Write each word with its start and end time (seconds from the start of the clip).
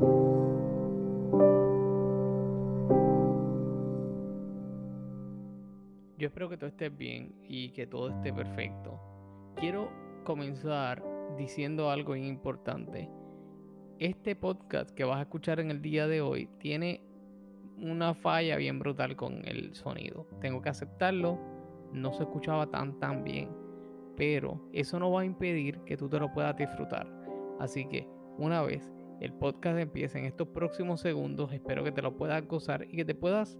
Yo 0.00 0.06
espero 6.20 6.48
que 6.48 6.56
todo 6.56 6.68
esté 6.68 6.88
bien 6.88 7.34
y 7.42 7.70
que 7.70 7.88
todo 7.88 8.10
esté 8.10 8.32
perfecto. 8.32 9.00
Quiero 9.56 9.90
comenzar 10.24 11.04
diciendo 11.36 11.90
algo 11.90 12.14
importante. 12.14 13.10
Este 13.98 14.36
podcast 14.36 14.90
que 14.90 15.02
vas 15.02 15.18
a 15.18 15.22
escuchar 15.22 15.58
en 15.58 15.72
el 15.72 15.82
día 15.82 16.06
de 16.06 16.20
hoy 16.20 16.48
tiene 16.58 17.00
una 17.80 18.14
falla 18.14 18.56
bien 18.56 18.78
brutal 18.78 19.16
con 19.16 19.42
el 19.48 19.74
sonido. 19.74 20.28
Tengo 20.40 20.62
que 20.62 20.68
aceptarlo. 20.68 21.40
No 21.92 22.12
se 22.12 22.22
escuchaba 22.22 22.68
tan 22.68 23.00
tan 23.00 23.24
bien. 23.24 23.50
Pero 24.16 24.60
eso 24.72 25.00
no 25.00 25.10
va 25.10 25.22
a 25.22 25.24
impedir 25.24 25.80
que 25.80 25.96
tú 25.96 26.08
te 26.08 26.20
lo 26.20 26.32
puedas 26.32 26.56
disfrutar. 26.56 27.08
Así 27.58 27.84
que 27.88 28.06
una 28.36 28.62
vez 28.62 28.92
el 29.20 29.32
podcast 29.32 29.78
empiece 29.78 30.18
en 30.18 30.26
estos 30.26 30.48
próximos 30.48 31.00
segundos, 31.00 31.52
espero 31.52 31.82
que 31.82 31.92
te 31.92 32.02
lo 32.02 32.16
puedas 32.16 32.46
gozar 32.46 32.86
y 32.88 32.96
que 32.96 33.04
te 33.04 33.14
puedas 33.14 33.58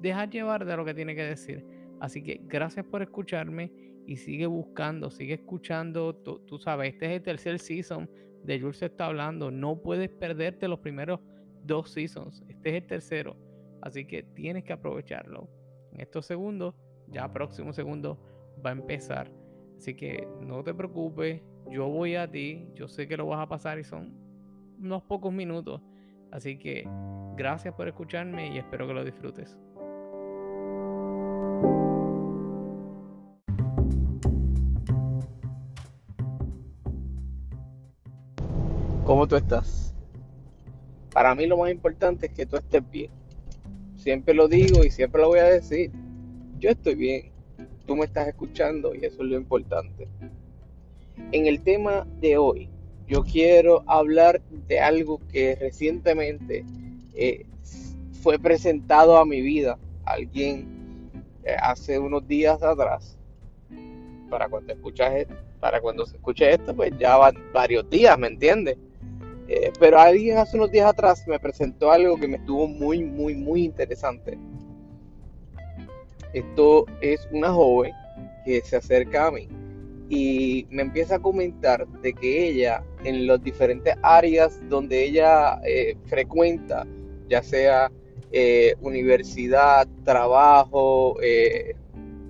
dejar 0.00 0.30
llevar 0.30 0.64
de 0.64 0.76
lo 0.76 0.84
que 0.84 0.94
tiene 0.94 1.14
que 1.14 1.24
decir. 1.24 1.64
Así 2.00 2.22
que 2.22 2.40
gracias 2.44 2.86
por 2.86 3.02
escucharme 3.02 3.72
y 4.06 4.16
sigue 4.16 4.46
buscando, 4.46 5.10
sigue 5.10 5.34
escuchando. 5.34 6.14
Tú, 6.14 6.58
sabes, 6.58 6.92
este 6.92 7.06
es 7.06 7.12
el 7.12 7.22
tercer 7.22 7.58
season 7.58 8.08
de 8.44 8.60
Jules 8.60 8.82
está 8.82 9.06
hablando. 9.06 9.50
No 9.50 9.82
puedes 9.82 10.08
perderte 10.08 10.68
los 10.68 10.78
primeros 10.78 11.20
dos 11.64 11.90
seasons. 11.90 12.44
Este 12.48 12.70
es 12.70 12.82
el 12.82 12.86
tercero. 12.86 13.36
Así 13.82 14.06
que 14.06 14.22
tienes 14.22 14.64
que 14.64 14.72
aprovecharlo. 14.72 15.48
En 15.92 16.00
estos 16.00 16.26
segundos, 16.26 16.74
ya 17.08 17.32
próximo 17.32 17.72
segundo, 17.72 18.20
va 18.64 18.70
a 18.70 18.74
empezar. 18.74 19.32
Así 19.76 19.94
que 19.94 20.28
no 20.40 20.62
te 20.62 20.74
preocupes. 20.74 21.42
Yo 21.70 21.88
voy 21.88 22.14
a 22.14 22.30
ti. 22.30 22.68
Yo 22.74 22.86
sé 22.86 23.08
que 23.08 23.16
lo 23.16 23.26
vas 23.26 23.40
a 23.40 23.48
pasar 23.48 23.78
y 23.80 23.84
son 23.84 24.25
unos 24.80 25.02
pocos 25.02 25.32
minutos. 25.32 25.80
Así 26.30 26.58
que 26.58 26.88
gracias 27.36 27.74
por 27.74 27.88
escucharme 27.88 28.54
y 28.54 28.58
espero 28.58 28.86
que 28.86 28.94
lo 28.94 29.04
disfrutes. 29.04 29.56
¿Cómo 39.04 39.28
tú 39.28 39.36
estás? 39.36 39.94
Para 41.12 41.34
mí 41.34 41.46
lo 41.46 41.56
más 41.56 41.70
importante 41.70 42.26
es 42.26 42.32
que 42.32 42.44
tú 42.44 42.56
estés 42.56 42.82
bien. 42.90 43.10
Siempre 43.94 44.34
lo 44.34 44.48
digo 44.48 44.84
y 44.84 44.90
siempre 44.90 45.22
lo 45.22 45.28
voy 45.28 45.38
a 45.38 45.44
decir. 45.44 45.92
Yo 46.58 46.70
estoy 46.70 46.96
bien. 46.96 47.30
Tú 47.86 47.94
me 47.94 48.04
estás 48.04 48.26
escuchando 48.26 48.94
y 48.94 49.04
eso 49.04 49.22
es 49.22 49.28
lo 49.28 49.36
importante. 49.36 50.08
En 51.30 51.46
el 51.46 51.62
tema 51.62 52.04
de 52.20 52.36
hoy, 52.36 52.68
yo 53.06 53.22
quiero 53.22 53.84
hablar 53.86 54.40
de 54.68 54.80
algo 54.80 55.20
que 55.30 55.54
recientemente 55.56 56.64
eh, 57.14 57.46
fue 58.22 58.38
presentado 58.38 59.16
a 59.16 59.24
mi 59.24 59.40
vida. 59.40 59.78
Alguien 60.04 61.12
eh, 61.44 61.56
hace 61.60 61.98
unos 61.98 62.26
días 62.26 62.62
atrás. 62.62 63.16
Para 64.28 64.48
cuando 64.48 64.72
escuchas 64.72 65.26
para 65.60 65.80
cuando 65.80 66.04
se 66.04 66.16
escuche 66.16 66.52
esto, 66.52 66.74
pues 66.74 66.92
ya 66.98 67.16
van 67.16 67.36
varios 67.52 67.88
días, 67.88 68.18
¿me 68.18 68.26
entiendes? 68.26 68.76
Eh, 69.48 69.72
pero 69.78 69.98
alguien 69.98 70.36
hace 70.38 70.56
unos 70.56 70.70
días 70.70 70.86
atrás 70.86 71.24
me 71.26 71.38
presentó 71.38 71.90
algo 71.90 72.16
que 72.16 72.28
me 72.28 72.36
estuvo 72.36 72.66
muy, 72.66 73.02
muy, 73.04 73.34
muy 73.34 73.64
interesante. 73.64 74.36
Esto 76.32 76.84
es 77.00 77.26
una 77.30 77.52
joven 77.52 77.92
que 78.44 78.60
se 78.60 78.76
acerca 78.76 79.28
a 79.28 79.30
mí 79.30 79.48
y 80.08 80.66
me 80.70 80.82
empieza 80.82 81.16
a 81.16 81.18
comentar 81.18 81.86
de 82.00 82.12
que 82.12 82.48
ella 82.48 82.84
en 83.04 83.26
las 83.26 83.42
diferentes 83.42 83.94
áreas 84.02 84.60
donde 84.68 85.04
ella 85.04 85.60
eh, 85.64 85.96
frecuenta, 86.06 86.86
ya 87.28 87.42
sea 87.42 87.90
eh, 88.30 88.74
universidad, 88.80 89.88
trabajo, 90.04 91.16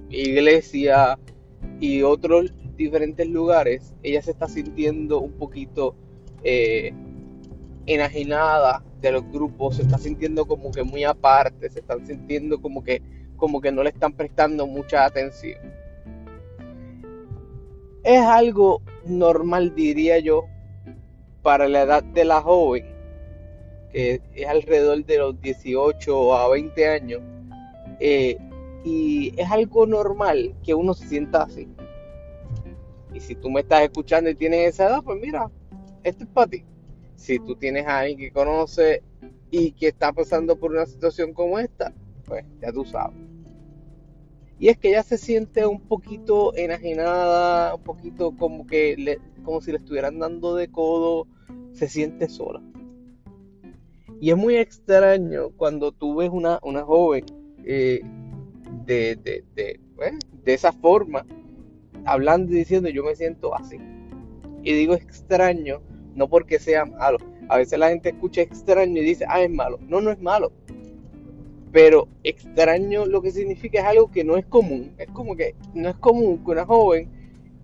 iglesia 0.09 1.19
y 1.81 2.03
otros 2.03 2.53
diferentes 2.77 3.27
lugares, 3.27 3.95
ella 4.03 4.23
se 4.23 4.31
está 4.31 4.49
sintiendo 4.49 5.21
un 5.21 5.33
poquito 5.33 5.95
enajenada 7.87 8.85
de 9.01 9.13
los 9.13 9.31
grupos, 9.31 9.77
se 9.77 9.83
está 9.83 9.99
sintiendo 9.99 10.47
como 10.47 10.71
que 10.71 10.83
muy 10.83 11.05
aparte, 11.05 11.71
se 11.71 11.81
están 11.81 12.07
sintiendo 12.07 12.61
como 12.61 12.83
que, 12.83 13.03
como 13.37 13.61
que 13.61 13.73
no 13.73 13.83
le 13.83 13.91
están 13.91 14.13
prestando 14.13 14.67
mucha 14.67 15.05
atención. 15.05 15.59
Es 18.07 18.21
algo 18.21 18.83
normal, 19.05 19.75
diría 19.75 20.21
yo, 20.21 20.45
para 21.43 21.69
la 21.69 21.83
edad 21.83 22.05
de 22.05 22.25
la 22.25 22.41
joven, 22.41 22.87
que 23.91 24.23
es 24.33 24.47
alrededor 24.47 25.05
de 25.05 25.19
los 25.19 25.41
18 25.41 26.35
a 26.37 26.49
20 26.49 26.89
años, 26.89 27.21
eh, 27.99 28.39
y 28.85 29.35
es 29.37 29.51
algo 29.51 29.87
normal 29.87 30.55
que 30.65 30.73
uno 30.73 30.95
se 30.95 31.09
sienta 31.09 31.43
así. 31.43 31.67
Y 33.13 33.19
si 33.19 33.35
tú 33.35 33.51
me 33.51 33.63
estás 33.63 33.83
escuchando 33.83 34.31
y 34.31 34.37
tienes 34.37 34.69
esa 34.69 34.87
edad, 34.87 35.03
pues 35.03 35.21
mira, 35.21 35.51
esto 36.05 36.23
es 36.23 36.31
para 36.31 36.47
ti 36.47 36.65
si 37.17 37.41
tú 37.41 37.57
tienes 37.57 37.89
a 37.89 37.99
alguien 37.99 38.19
que 38.19 38.31
conoce 38.31 39.03
y 39.51 39.73
que 39.73 39.89
está 39.89 40.13
pasando 40.13 40.55
por 40.57 40.71
una 40.71 40.87
situación 40.87 41.33
como 41.33 41.59
esta, 41.59 41.93
pues 42.25 42.45
ya 42.61 42.71
tú 42.71 42.85
sabes. 42.85 43.26
Y 44.59 44.69
es 44.69 44.79
que 44.79 44.89
ella 44.89 45.03
se 45.03 45.19
siente 45.19 45.67
un 45.67 45.81
poquito 45.81 46.55
enajenada, 46.57 47.75
un 47.75 47.83
poquito 47.83 48.35
como 48.37 48.67
que 48.67 48.97
le, 48.97 49.19
como 49.45 49.61
si 49.61 49.71
le 49.71 49.79
estuvieran 49.79 50.19
dando 50.19 50.55
de 50.57 50.69
codo, 50.69 51.27
se 51.73 51.89
siente 51.89 52.29
sola. 52.29 52.63
Y 54.21 54.31
es 54.31 54.37
muy 54.37 54.57
extraño 54.57 55.51
cuando 55.57 55.93
tú 55.93 56.17
ves 56.17 56.31
una, 56.33 56.59
una 56.63 56.83
joven 56.83 57.27
eh, 57.65 58.01
de, 58.87 59.17
de, 59.17 59.45
de, 59.55 59.81
pues, 59.95 60.15
de 60.43 60.55
esa 60.55 60.73
forma, 60.73 61.27
hablando 62.07 62.53
y 62.53 62.57
diciendo 62.57 62.89
yo 62.89 63.05
me 63.05 63.15
siento 63.15 63.55
así. 63.55 63.77
Y 64.63 64.73
digo 64.73 64.95
extraño 64.95 65.83
no 66.17 66.29
porque 66.29 66.59
sea 66.59 66.85
malo. 66.87 67.19
A 67.49 67.59
veces 67.59 67.79
la 67.79 67.91
gente 67.91 68.09
escucha 68.09 68.41
extraño 68.41 69.01
y 69.01 69.05
dice, 69.05 69.25
ah, 69.29 69.43
es 69.43 69.51
malo. 69.51 69.79
No, 69.83 70.01
no 70.01 70.11
es 70.11 70.21
malo. 70.21 70.51
Pero 71.77 72.09
extraño 72.25 73.05
lo 73.05 73.21
que 73.21 73.31
significa 73.31 73.81
es 73.81 73.85
algo 73.85 74.11
que 74.11 74.25
no 74.25 74.39
es 74.39 74.47
común. 74.47 74.95
Es 74.97 75.09
como 75.09 75.37
que 75.37 75.55
no 75.75 75.91
es 75.91 75.97
común 75.97 76.43
que 76.43 76.53
una 76.53 76.65
joven 76.65 77.11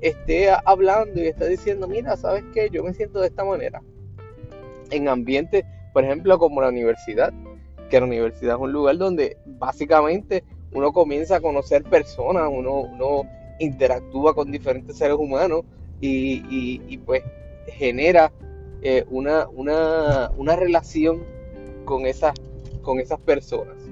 esté 0.03 0.51
hablando 0.51 1.19
y 1.19 1.29
esté 1.29 1.49
diciendo, 1.49 1.89
mira, 1.89 2.15
¿sabes 2.19 2.45
qué? 2.53 2.69
Yo 2.71 2.85
me 2.85 2.93
siento 2.93 3.23
de 3.23 3.29
esta 3.29 3.43
manera. 3.43 3.81
En 4.91 5.09
ambientes, 5.09 5.65
por 5.95 6.05
ejemplo, 6.05 6.39
como 6.39 6.61
la 6.61 6.69
universidad, 6.69 7.33
que 7.89 8.01
la 8.01 8.05
universidad 8.05 8.57
es 8.57 8.61
un 8.61 8.71
lugar 8.71 8.99
donde 8.99 9.39
básicamente 9.47 10.45
uno 10.75 10.93
comienza 10.93 11.37
a 11.37 11.41
conocer 11.41 11.83
personas, 11.83 12.51
uno, 12.53 13.23
interactúa 13.61 14.35
con 14.35 14.53
diferentes 14.53 14.99
seres 14.99 15.17
humanos 15.17 15.63
y, 16.03 16.99
pues 17.07 17.23
genera 17.67 18.31
eh, 18.83 19.07
una, 19.09 19.49
una, 19.49 20.57
relación 20.57 21.25
con 21.87 22.05
esas, 22.05 22.35
con 22.83 23.01
esas 23.01 23.19
personas. 23.19 23.92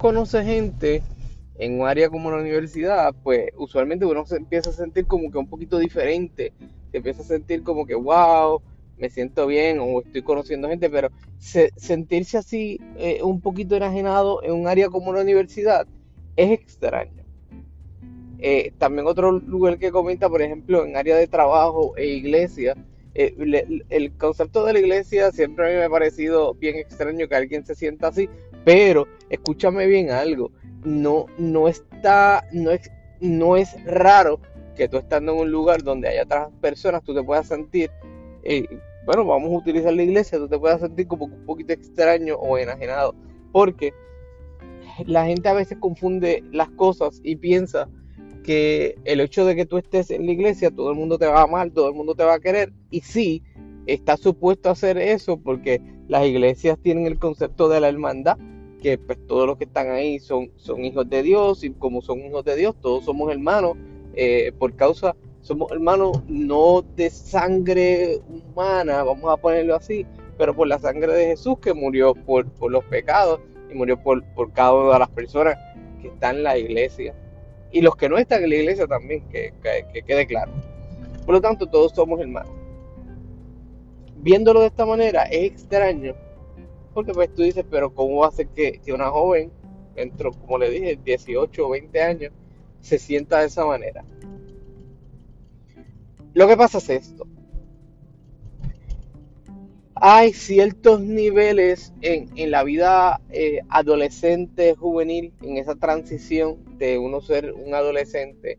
Conoce 0.00 0.42
gente 0.42 1.02
en 1.58 1.78
un 1.78 1.86
área 1.86 2.08
como 2.08 2.30
la 2.30 2.38
universidad, 2.38 3.14
pues 3.22 3.50
usualmente 3.58 4.06
uno 4.06 4.24
se 4.24 4.36
empieza 4.36 4.70
a 4.70 4.72
sentir 4.72 5.04
como 5.04 5.30
que 5.30 5.36
un 5.36 5.46
poquito 5.46 5.78
diferente, 5.78 6.54
se 6.90 6.96
empieza 6.96 7.20
a 7.20 7.26
sentir 7.26 7.62
como 7.62 7.84
que 7.84 7.94
wow, 7.94 8.62
me 8.96 9.10
siento 9.10 9.46
bien 9.46 9.78
o 9.78 10.00
estoy 10.00 10.22
conociendo 10.22 10.70
gente, 10.70 10.88
pero 10.88 11.10
sentirse 11.38 12.38
así 12.38 12.80
eh, 12.96 13.20
un 13.22 13.42
poquito 13.42 13.76
enajenado 13.76 14.42
en 14.42 14.52
un 14.52 14.68
área 14.68 14.88
como 14.88 15.10
una 15.10 15.20
universidad 15.20 15.86
es 16.34 16.50
extraño. 16.50 17.22
Eh, 18.38 18.72
también 18.78 19.06
otro 19.06 19.32
lugar 19.32 19.78
que 19.78 19.90
comenta, 19.90 20.30
por 20.30 20.40
ejemplo, 20.40 20.86
en 20.86 20.96
área 20.96 21.14
de 21.14 21.26
trabajo 21.26 21.94
e 21.98 22.06
iglesia, 22.06 22.74
eh, 23.14 23.34
el 23.90 24.12
concepto 24.12 24.64
de 24.64 24.72
la 24.72 24.78
iglesia 24.78 25.30
siempre 25.30 25.66
a 25.66 25.68
mí 25.68 25.74
me 25.74 25.84
ha 25.84 25.90
parecido 25.90 26.54
bien 26.54 26.76
extraño 26.76 27.28
que 27.28 27.34
alguien 27.34 27.66
se 27.66 27.74
sienta 27.74 28.08
así, 28.08 28.30
pero 28.64 29.06
escúchame 29.28 29.86
bien 29.86 30.10
algo, 30.10 30.50
no, 30.84 31.26
no 31.38 31.68
está, 31.68 32.46
no 32.52 32.70
es, 32.70 32.90
no 33.20 33.56
es 33.56 33.82
raro 33.84 34.40
que 34.76 34.88
tú 34.88 34.96
estando 34.96 35.32
en 35.32 35.40
un 35.40 35.50
lugar 35.50 35.82
donde 35.82 36.08
haya 36.08 36.22
otras 36.22 36.48
personas, 36.60 37.02
tú 37.02 37.14
te 37.14 37.22
puedas 37.22 37.46
sentir 37.46 37.90
bueno, 39.04 39.24
vamos 39.24 39.50
a 39.50 39.56
utilizar 39.56 39.92
la 39.92 40.02
iglesia, 40.02 40.38
tú 40.38 40.48
te 40.48 40.58
puedas 40.58 40.80
sentir 40.80 41.06
como 41.06 41.24
un 41.24 41.44
poquito 41.46 41.72
extraño 41.72 42.36
o 42.36 42.58
enajenado, 42.58 43.14
porque 43.52 43.92
la 45.06 45.26
gente 45.26 45.48
a 45.48 45.54
veces 45.54 45.78
confunde 45.78 46.44
las 46.52 46.70
cosas 46.70 47.20
y 47.24 47.36
piensa 47.36 47.88
que 48.44 48.96
el 49.04 49.20
hecho 49.20 49.44
de 49.44 49.56
que 49.56 49.66
tú 49.66 49.78
estés 49.78 50.10
en 50.10 50.26
la 50.26 50.32
iglesia, 50.32 50.70
todo 50.70 50.90
el 50.90 50.96
mundo 50.96 51.18
te 51.18 51.26
va 51.26 51.40
a 51.40 51.44
amar, 51.44 51.70
todo 51.70 51.88
el 51.88 51.94
mundo 51.94 52.14
te 52.14 52.24
va 52.24 52.34
a 52.34 52.40
querer, 52.40 52.72
y 52.90 53.00
sí, 53.00 53.42
está 53.86 54.16
supuesto 54.16 54.68
a 54.68 54.72
hacer 54.72 54.98
eso 54.98 55.38
porque 55.38 55.80
las 56.08 56.26
iglesias 56.26 56.78
tienen 56.82 57.06
el 57.06 57.18
concepto 57.18 57.68
de 57.68 57.80
la 57.80 57.88
hermandad, 57.88 58.38
que 58.80 58.98
pues 58.98 59.18
todos 59.26 59.46
los 59.46 59.56
que 59.56 59.64
están 59.64 59.90
ahí 59.90 60.18
son, 60.18 60.50
son 60.56 60.84
hijos 60.84 61.08
de 61.08 61.22
Dios 61.22 61.62
y 61.64 61.70
como 61.70 62.02
son 62.02 62.20
hijos 62.20 62.44
de 62.44 62.56
Dios, 62.56 62.74
todos 62.80 63.04
somos 63.04 63.30
hermanos 63.30 63.76
eh, 64.14 64.52
por 64.58 64.74
causa, 64.74 65.14
somos 65.42 65.70
hermanos 65.70 66.22
no 66.26 66.82
de 66.96 67.10
sangre 67.10 68.18
humana, 68.28 69.02
vamos 69.04 69.32
a 69.32 69.36
ponerlo 69.36 69.76
así, 69.76 70.06
pero 70.36 70.54
por 70.54 70.66
la 70.66 70.78
sangre 70.78 71.12
de 71.12 71.26
Jesús 71.26 71.58
que 71.60 71.72
murió 71.72 72.14
por, 72.14 72.46
los 72.70 72.84
pecados 72.84 73.40
y 73.70 73.74
murió 73.74 74.02
por, 74.02 74.24
por 74.34 74.52
cada 74.52 74.74
una 74.74 74.92
de 74.94 74.98
las 74.98 75.10
personas 75.10 75.56
que 76.02 76.08
están 76.08 76.36
en 76.36 76.42
la 76.42 76.58
iglesia 76.58 77.14
y 77.72 77.82
los 77.82 77.94
que 77.96 78.08
no 78.08 78.18
están 78.18 78.42
en 78.42 78.50
la 78.50 78.56
iglesia 78.56 78.86
también, 78.86 79.28
que, 79.28 79.52
que 79.92 80.02
quede 80.02 80.26
claro. 80.26 80.50
Por 81.24 81.34
lo 81.34 81.40
tanto, 81.40 81.66
todos 81.68 81.92
somos 81.92 82.18
hermanos. 82.20 82.52
Viéndolo 84.16 84.60
de 84.60 84.66
esta 84.66 84.84
manera 84.84 85.22
es 85.24 85.52
extraño 85.52 86.14
porque 86.92 87.12
pues 87.12 87.32
tú 87.34 87.42
dices, 87.42 87.64
pero 87.70 87.94
¿cómo 87.94 88.24
a 88.24 88.30
ser 88.30 88.48
que, 88.48 88.80
una 88.92 89.10
joven, 89.10 89.50
dentro, 89.94 90.32
como 90.32 90.58
le 90.58 90.70
dije, 90.70 90.98
18 91.04 91.66
o 91.66 91.70
20 91.70 92.02
años, 92.02 92.32
se 92.80 92.98
sienta 92.98 93.40
de 93.40 93.46
esa 93.46 93.64
manera? 93.64 94.04
Lo 96.34 96.46
que 96.46 96.56
pasa 96.56 96.78
es 96.78 96.90
esto. 96.90 97.26
Hay 99.94 100.32
ciertos 100.32 101.02
niveles 101.02 101.92
en, 102.00 102.50
la 102.50 102.64
vida 102.64 103.20
eh, 103.30 103.60
adolescente, 103.68 104.74
juvenil, 104.74 105.34
en 105.42 105.58
esa 105.58 105.74
transición 105.74 106.78
de 106.78 106.98
uno 106.98 107.20
ser 107.20 107.52
un 107.52 107.74
adolescente 107.74 108.58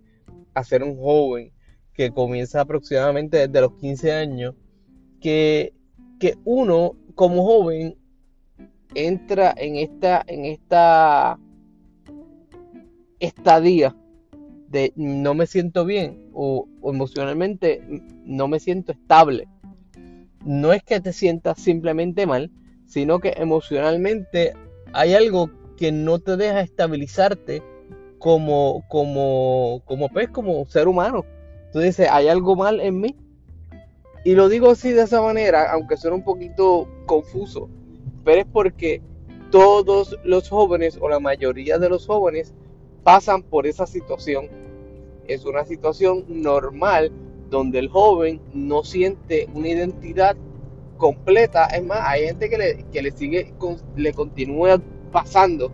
a 0.54 0.64
ser 0.64 0.84
un 0.84 0.98
joven 0.98 1.52
que 1.94 2.12
comienza 2.12 2.62
aproximadamente 2.62 3.48
desde 3.48 3.62
los 3.62 3.74
15 3.74 4.12
años, 4.12 4.56
que, 5.20 5.74
que 6.20 6.38
uno 6.46 6.96
como 7.16 7.44
joven 7.44 7.98
entra 8.96 9.54
en 9.58 9.78
esta, 9.78 10.24
en 10.28 10.46
esta 10.46 11.40
estadía 13.20 13.96
de 14.68 14.94
no 14.96 15.34
me 15.34 15.48
siento 15.48 15.86
bien 15.86 16.30
o, 16.34 16.68
emocionalmente 16.84 17.82
no 18.26 18.48
me 18.48 18.60
siento 18.60 18.92
estable. 18.92 19.48
No 20.46 20.74
es 20.74 20.84
que 20.84 21.00
te 21.00 21.14
sientas 21.14 21.60
simplemente 21.60 22.26
mal, 22.26 22.52
sino 22.86 23.20
que 23.20 23.34
emocionalmente 23.38 24.54
hay 24.94 25.14
algo 25.14 25.52
que 25.78 25.92
no 25.92 26.20
te 26.20 26.38
deja 26.38 26.62
estabilizarte 26.62 27.62
como, 28.18 28.84
como, 28.88 29.82
como 29.86 30.10
pues, 30.10 30.30
como 30.30 30.66
ser 30.66 30.88
humano. 30.88 31.26
Tú 31.72 31.80
dices, 31.80 32.08
hay 32.10 32.28
algo 32.28 32.56
mal 32.56 32.80
en 32.80 33.00
mí. 33.00 33.16
Y 34.24 34.36
lo 34.36 34.50
digo 34.50 34.72
así 34.72 34.92
de 34.92 35.04
esa 35.04 35.22
manera, 35.22 35.72
aunque 35.72 35.98
suene 35.98 36.18
un 36.18 36.24
poquito 36.24 36.88
confuso 37.06 37.70
pero 38.24 38.42
es 38.42 38.48
porque 38.52 39.02
todos 39.52 40.18
los 40.24 40.50
jóvenes 40.50 40.98
o 41.02 41.10
la 41.10 41.20
mayoría 41.20 41.78
de 41.78 41.90
los 41.90 42.08
jóvenes 42.08 42.54
pasan 43.04 43.44
por 43.44 43.68
esa 43.68 43.86
situación. 43.86 44.50
Es 45.28 45.46
una 45.46 45.66
situación 45.66 46.26
normal 46.28 47.12
donde 47.50 47.80
el 47.80 47.90
joven 47.90 48.42
no 48.54 48.84
siente 48.84 49.48
una 49.54 49.70
identidad 49.70 50.36
completa. 50.98 51.66
Es 51.66 51.84
más, 51.84 52.00
hay 52.04 52.26
gente 52.26 52.50
que 52.50 52.58
le, 52.58 53.12
sigue, 53.12 53.54
le 53.96 54.14
continúa 54.14 54.82
pasando. 55.12 55.72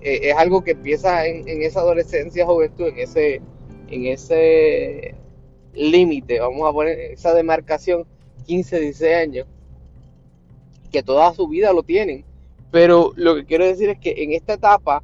Eh, 0.00 0.30
es 0.30 0.36
algo 0.36 0.62
que 0.62 0.72
empieza 0.72 1.26
en, 1.26 1.62
esa 1.62 1.80
adolescencia, 1.80 2.44
juventud, 2.44 2.88
en 2.88 2.98
ese, 2.98 3.40
en 3.88 4.06
ese 4.06 5.14
límite, 5.72 6.40
vamos 6.40 6.68
a 6.68 6.72
poner 6.72 6.98
esa 7.12 7.34
demarcación, 7.34 8.04
15, 8.46 8.80
16 8.80 9.16
años, 9.16 9.46
que 10.94 11.02
toda 11.02 11.34
su 11.34 11.48
vida 11.48 11.72
lo 11.72 11.82
tienen. 11.82 12.24
Pero 12.70 13.12
lo 13.16 13.34
que 13.34 13.44
quiero 13.44 13.66
decir 13.66 13.88
es 13.88 13.98
que 13.98 14.14
en 14.18 14.32
esta 14.32 14.52
etapa 14.52 15.02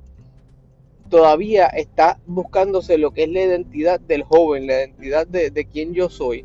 todavía 1.08 1.66
está 1.66 2.20
buscándose 2.28 2.96
lo 2.96 3.10
que 3.10 3.24
es 3.24 3.28
la 3.28 3.42
identidad 3.42 3.98
del 3.98 4.22
joven, 4.22 4.68
la 4.68 4.84
identidad 4.84 5.26
de, 5.26 5.64
quién 5.64 5.92
yo 5.92 6.08
soy. 6.08 6.44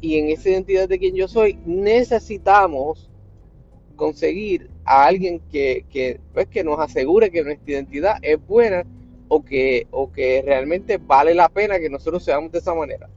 Y 0.00 0.18
en 0.18 0.30
esa 0.30 0.48
identidad 0.48 0.88
de 0.88 0.98
quién 0.98 1.14
yo 1.14 1.28
soy 1.28 1.58
necesitamos 1.66 3.10
conseguir 3.96 4.70
a 4.86 5.04
alguien 5.04 5.40
que, 5.52 5.84
que, 5.90 6.18
pues, 6.32 6.46
que 6.48 6.64
nos 6.64 6.80
asegure 6.80 7.30
que 7.30 7.44
nuestra 7.44 7.70
identidad 7.70 8.16
es 8.22 8.38
buena 8.46 8.86
o 9.28 9.44
que, 9.44 9.86
o 9.90 10.10
que 10.10 10.40
realmente 10.40 10.96
vale 10.96 11.34
la 11.34 11.50
pena 11.50 11.78
que 11.78 11.90
nosotros 11.90 12.24
seamos 12.24 12.50
de 12.50 12.60
esa 12.60 12.74
manera. 12.74 13.10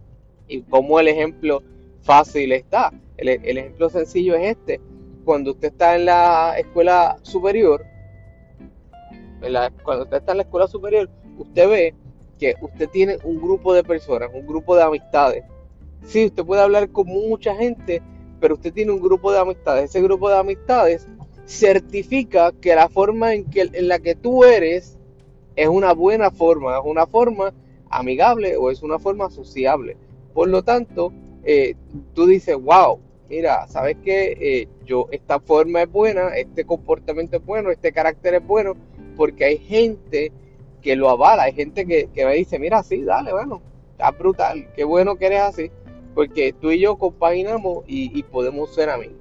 Y 0.50 0.60
como 0.64 1.00
el 1.00 1.08
ejemplo 1.08 1.64
fácil 2.02 2.52
está, 2.52 2.92
el 3.16 3.58
ejemplo 3.58 3.90
sencillo 3.90 4.36
es 4.36 4.58
este 4.58 4.82
cuando 5.28 5.52
usted 5.52 5.74
está 5.74 5.98
en 5.98 6.06
la 6.06 6.58
escuela 6.58 7.18
superior, 7.22 7.84
cuando 9.84 10.06
usted 10.06 10.18
está 10.20 10.32
en 10.32 10.38
la 10.38 10.44
escuela 10.44 10.68
superior, 10.70 11.10
usted 11.38 11.68
ve 11.68 11.96
que 12.40 12.56
usted 12.62 12.88
tiene 12.88 13.18
un 13.26 13.36
grupo 13.42 13.74
de 13.74 13.84
personas, 13.84 14.30
un 14.34 14.48
grupo 14.48 14.78
de 14.78 14.84
amistades. 14.84 15.44
Sí, 16.06 16.28
usted 16.28 16.46
puede 16.46 16.62
hablar 16.62 16.90
con 16.94 17.08
mucha 17.08 17.54
gente, 17.56 18.02
pero 18.40 18.54
usted 18.54 18.72
tiene 18.72 18.94
un 18.94 19.02
grupo 19.02 19.34
de 19.34 19.40
amistades. 19.40 19.90
Ese 19.90 20.02
grupo 20.02 20.30
de 20.30 20.38
amistades 20.38 21.10
certifica 21.46 22.54
que 22.54 22.74
la 22.74 22.88
forma 22.88 23.34
en, 23.34 23.46
la 23.82 24.00
que 24.00 24.16
tú 24.16 24.46
eres 24.46 24.98
es 25.58 25.68
una 25.68 25.92
buena 25.92 26.32
forma, 26.32 26.78
es 26.78 26.84
una 26.86 27.06
forma 27.06 27.54
amigable 27.90 28.56
o 28.56 28.72
es 28.72 28.82
una 28.82 28.98
forma 28.98 29.30
sociable. 29.30 29.98
Por 30.34 30.48
lo 30.48 30.64
tanto, 30.64 31.12
eh, 31.44 31.76
tú 32.14 32.28
dices, 32.28 32.56
wow, 32.56 33.02
mira, 33.30 33.68
¿sabes 33.68 33.98
qué? 34.04 34.38
Eh, 34.40 34.68
yo, 34.86 35.08
esta 35.12 35.40
forma 35.40 35.84
es 35.84 35.92
buena, 35.92 36.30
este 36.36 36.66
comportamiento 36.66 37.38
es 37.38 37.46
bueno, 37.46 37.72
este 37.72 37.92
carácter 37.92 38.36
es 38.36 38.46
bueno, 38.46 38.76
porque 39.16 39.46
hay 39.46 39.58
gente 39.58 40.32
que 40.82 40.96
lo 40.96 41.10
avala, 41.10 41.44
hay 41.44 41.54
gente 41.54 41.86
que, 41.86 42.10
me 42.16 42.34
dice, 42.36 42.60
mira, 42.60 42.84
sí, 42.84 43.04
dale, 43.04 43.32
bueno, 43.32 43.62
está 43.92 44.12
brutal, 44.12 44.68
qué 44.76 44.84
bueno 44.84 45.16
que 45.16 45.26
eres 45.28 45.42
así, 45.42 45.72
porque 46.14 46.54
tú 46.54 46.72
y 46.72 46.80
yo 46.80 46.98
compaginamos 46.98 47.84
y, 47.88 48.24
podemos 48.24 48.74
ser 48.74 48.90
amigos. 48.90 49.16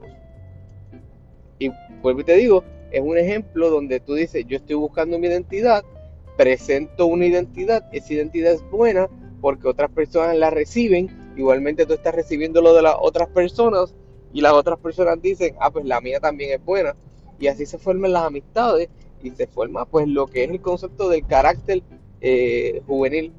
Y 1.59 1.71
vuelvo 2.03 2.21
y 2.21 2.25
te 2.25 2.35
digo, 2.35 2.63
es 2.91 3.01
un 3.01 3.19
ejemplo 3.19 3.71
donde 3.71 4.01
tú 4.01 4.15
dices, 4.15 4.45
yo 4.47 4.57
estoy 4.57 4.77
buscando 4.77 5.19
mi 5.19 5.27
identidad, 5.27 5.85
presento 6.37 7.07
una 7.07 7.27
identidad, 7.27 7.89
esa 7.93 8.13
identidad 8.13 8.53
es 8.53 8.71
buena 8.71 9.09
porque 9.41 9.69
otras 9.69 9.91
personas 9.91 10.37
la 10.37 10.51
reciben 10.51 11.26
igualmente 11.37 11.87
tú 11.87 11.95
estás 11.95 12.15
recibiendo 12.15 12.61
lo 12.61 12.75
de 12.75 12.83
las 12.83 12.97
otras 12.99 13.29
personas 13.29 13.95
y 14.33 14.41
las 14.41 14.53
otras 14.53 14.79
personas 14.79 15.21
dicen, 15.21 15.55
ah, 15.61 15.71
pues 15.71 15.85
la 15.85 16.01
mía 16.01 16.21
también 16.21 16.53
es 16.53 16.65
buena. 16.65 16.95
Y 17.39 17.47
así 17.47 17.67
se 17.67 17.79
forman 17.79 18.13
las 18.13 18.25
amistades 18.25 18.89
y 19.23 19.31
se 19.31 19.47
forma 19.47 19.85
pues 19.87 20.09
lo 20.09 20.27
que 20.27 20.45
es 20.45 20.51
el 20.51 20.61
concepto 20.61 21.09
del 21.09 21.27
carácter 21.27 21.83
eh, 22.21 22.83
juvenil. 22.87 23.33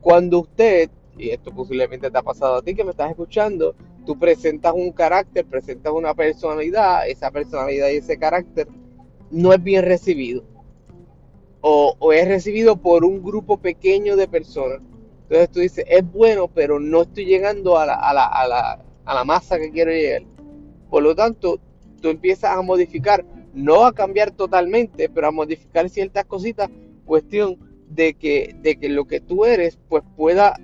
Cuando 0.00 0.40
usted, 0.40 0.90
y 1.18 1.30
esto 1.30 1.50
posiblemente 1.54 2.10
te 2.10 2.18
ha 2.18 2.22
pasado 2.22 2.56
a 2.56 2.62
ti 2.62 2.74
que 2.74 2.84
me 2.84 2.90
estás 2.90 3.10
escuchando, 3.10 3.74
tú 4.04 4.18
presentas 4.18 4.74
un 4.74 4.92
carácter, 4.92 5.46
presentas 5.46 5.92
una 5.92 6.14
personalidad, 6.14 7.08
esa 7.08 7.30
personalidad 7.30 7.88
y 7.88 7.96
ese 7.96 8.18
carácter 8.18 8.68
no 9.30 9.52
es 9.52 9.62
bien 9.62 9.84
recibido. 9.84 10.44
O, 11.62 11.96
o 11.98 12.12
es 12.12 12.28
recibido 12.28 12.76
por 12.76 13.04
un 13.04 13.22
grupo 13.22 13.56
pequeño 13.56 14.16
de 14.16 14.28
personas 14.28 14.80
entonces 15.34 15.50
tú 15.50 15.60
dices, 15.60 15.84
es 15.88 16.12
bueno, 16.12 16.46
pero 16.46 16.78
no 16.78 17.02
estoy 17.02 17.24
llegando 17.24 17.76
a 17.76 17.86
la, 17.86 18.78
a 19.04 19.24
masa 19.24 19.58
que 19.58 19.72
quiero 19.72 19.90
llegar. 19.90 20.22
Por 20.88 21.02
lo 21.02 21.16
tanto, 21.16 21.58
tú 22.00 22.08
empiezas 22.08 22.56
a 22.56 22.62
modificar, 22.62 23.24
no 23.52 23.84
a 23.84 23.92
cambiar 23.92 24.30
totalmente, 24.30 25.08
pero 25.08 25.26
a 25.26 25.32
modificar 25.32 25.88
ciertas 25.88 26.24
cositas, 26.26 26.70
cuestión 27.04 27.58
de 27.88 28.14
que, 28.14 28.54
de 28.62 28.76
que 28.76 28.88
lo 28.88 29.06
que 29.06 29.18
tú 29.18 29.44
eres, 29.44 29.76
pues 29.88 30.04
pueda 30.16 30.54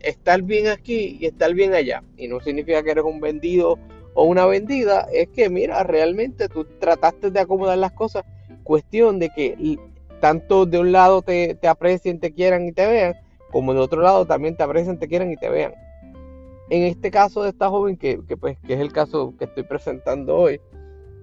estar 0.00 0.40
bien 0.40 0.68
aquí 0.68 1.18
y 1.20 1.26
estar 1.26 1.52
bien 1.52 1.74
allá. 1.74 2.02
Y 2.16 2.28
no 2.28 2.40
significa 2.40 2.82
que 2.82 2.92
eres 2.92 3.04
un 3.04 3.20
vendido 3.20 3.78
o 4.14 4.24
una 4.24 4.46
vendida, 4.46 5.06
es 5.12 5.28
que 5.28 5.50
mira, 5.50 5.82
realmente 5.82 6.48
tú 6.48 6.64
trataste 6.64 7.30
de 7.30 7.40
acomodar 7.40 7.76
las 7.76 7.92
cosas, 7.92 8.24
cuestión 8.64 9.18
de 9.18 9.28
que 9.28 9.78
tanto 10.20 10.64
de 10.64 10.78
un 10.78 10.92
lado 10.92 11.20
te 11.20 11.58
aprecien, 11.68 12.20
te 12.20 12.32
quieran 12.32 12.66
y 12.66 12.72
te 12.72 12.86
vean, 12.86 13.14
como 13.50 13.74
de 13.74 13.80
otro 13.80 14.02
lado 14.02 14.26
también 14.26 14.56
te 14.56 14.62
aprecian, 14.62 14.98
te 14.98 15.08
quieren 15.08 15.32
y 15.32 15.36
te 15.36 15.48
vean. 15.48 15.72
En 16.70 16.82
este 16.82 17.10
caso 17.10 17.42
de 17.42 17.50
esta 17.50 17.68
joven, 17.70 17.96
que, 17.96 18.18
pues, 18.38 18.58
que 18.66 18.74
es 18.74 18.80
el 18.80 18.92
caso 18.92 19.34
que 19.38 19.46
estoy 19.46 19.62
presentando 19.62 20.36
hoy, 20.36 20.60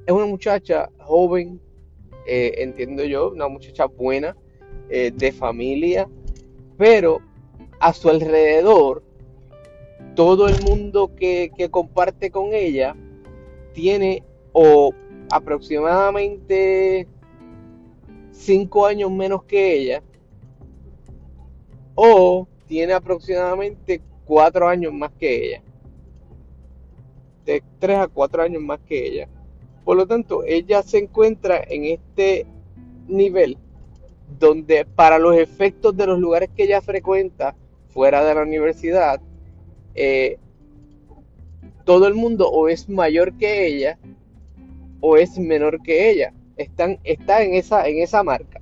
es 0.05 0.13
una 0.13 0.25
muchacha 0.25 0.89
joven, 0.99 1.59
eh, 2.25 2.53
entiendo 2.57 3.03
yo, 3.03 3.31
una 3.31 3.47
muchacha 3.47 3.85
buena, 3.85 4.35
eh, 4.89 5.11
de 5.13 5.31
familia, 5.31 6.07
pero 6.77 7.19
a 7.79 7.93
su 7.93 8.09
alrededor, 8.09 9.03
todo 10.15 10.47
el 10.47 10.61
mundo 10.63 11.11
que, 11.15 11.51
que 11.55 11.69
comparte 11.69 12.31
con 12.31 12.53
ella 12.53 12.95
tiene 13.73 14.23
o 14.53 14.93
aproximadamente 15.29 17.07
cinco 18.31 18.85
años 18.85 19.11
menos 19.11 19.43
que 19.43 19.73
ella 19.73 20.03
o 21.95 22.47
tiene 22.67 22.93
aproximadamente 22.93 24.01
cuatro 24.25 24.67
años 24.67 24.93
más 24.93 25.11
que 25.17 25.47
ella. 25.47 25.61
De 27.45 27.63
tres 27.79 27.97
a 27.97 28.07
cuatro 28.07 28.41
años 28.41 28.61
más 28.61 28.79
que 28.81 29.07
ella. 29.07 29.27
Por 29.83 29.97
lo 29.97 30.07
tanto, 30.07 30.43
ella 30.43 30.81
se 30.83 30.97
encuentra 30.97 31.63
en 31.67 31.85
este 31.85 32.45
nivel 33.07 33.57
donde 34.39 34.85
para 34.85 35.19
los 35.19 35.37
efectos 35.37 35.95
de 35.95 36.07
los 36.07 36.19
lugares 36.19 36.49
que 36.55 36.63
ella 36.63 36.81
frecuenta 36.81 37.55
fuera 37.89 38.25
de 38.25 38.35
la 38.35 38.41
universidad, 38.41 39.21
eh, 39.93 40.37
todo 41.85 42.07
el 42.07 42.15
mundo 42.15 42.49
o 42.49 42.67
es 42.67 42.89
mayor 42.89 43.33
que 43.37 43.67
ella 43.67 43.97
o 44.99 45.17
es 45.17 45.37
menor 45.37 45.81
que 45.83 46.09
ella. 46.09 46.33
Están, 46.57 46.99
está 47.03 47.43
en 47.43 47.53
esa, 47.53 47.87
en 47.87 47.99
esa 47.99 48.23
marca. 48.23 48.59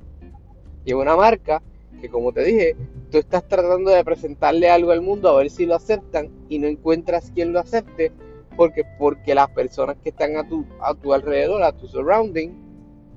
Y 0.83 0.93
una 0.93 1.15
marca 1.15 1.61
que, 2.01 2.09
como 2.09 2.33
te 2.33 2.43
dije, 2.43 2.75
tú 3.13 3.19
estás 3.19 3.47
tratando 3.47 3.91
de 3.91 4.03
presentarle 4.03 4.71
algo 4.71 4.89
al 4.89 5.01
mundo 5.01 5.29
a 5.29 5.37
ver 5.37 5.51
si 5.51 5.67
lo 5.67 5.75
aceptan 5.75 6.31
y 6.49 6.57
no 6.57 6.65
encuentras 6.65 7.29
quien 7.29 7.53
lo 7.53 7.59
acepte 7.59 8.11
porque, 8.57 8.83
porque 8.97 9.35
las 9.35 9.51
personas 9.51 9.97
que 10.01 10.09
están 10.09 10.35
a 10.35 10.47
tu, 10.47 10.65
a 10.81 10.95
tu 10.95 11.13
alrededor, 11.13 11.61
a 11.61 11.73
tu 11.73 11.87
surrounding, 11.87 12.49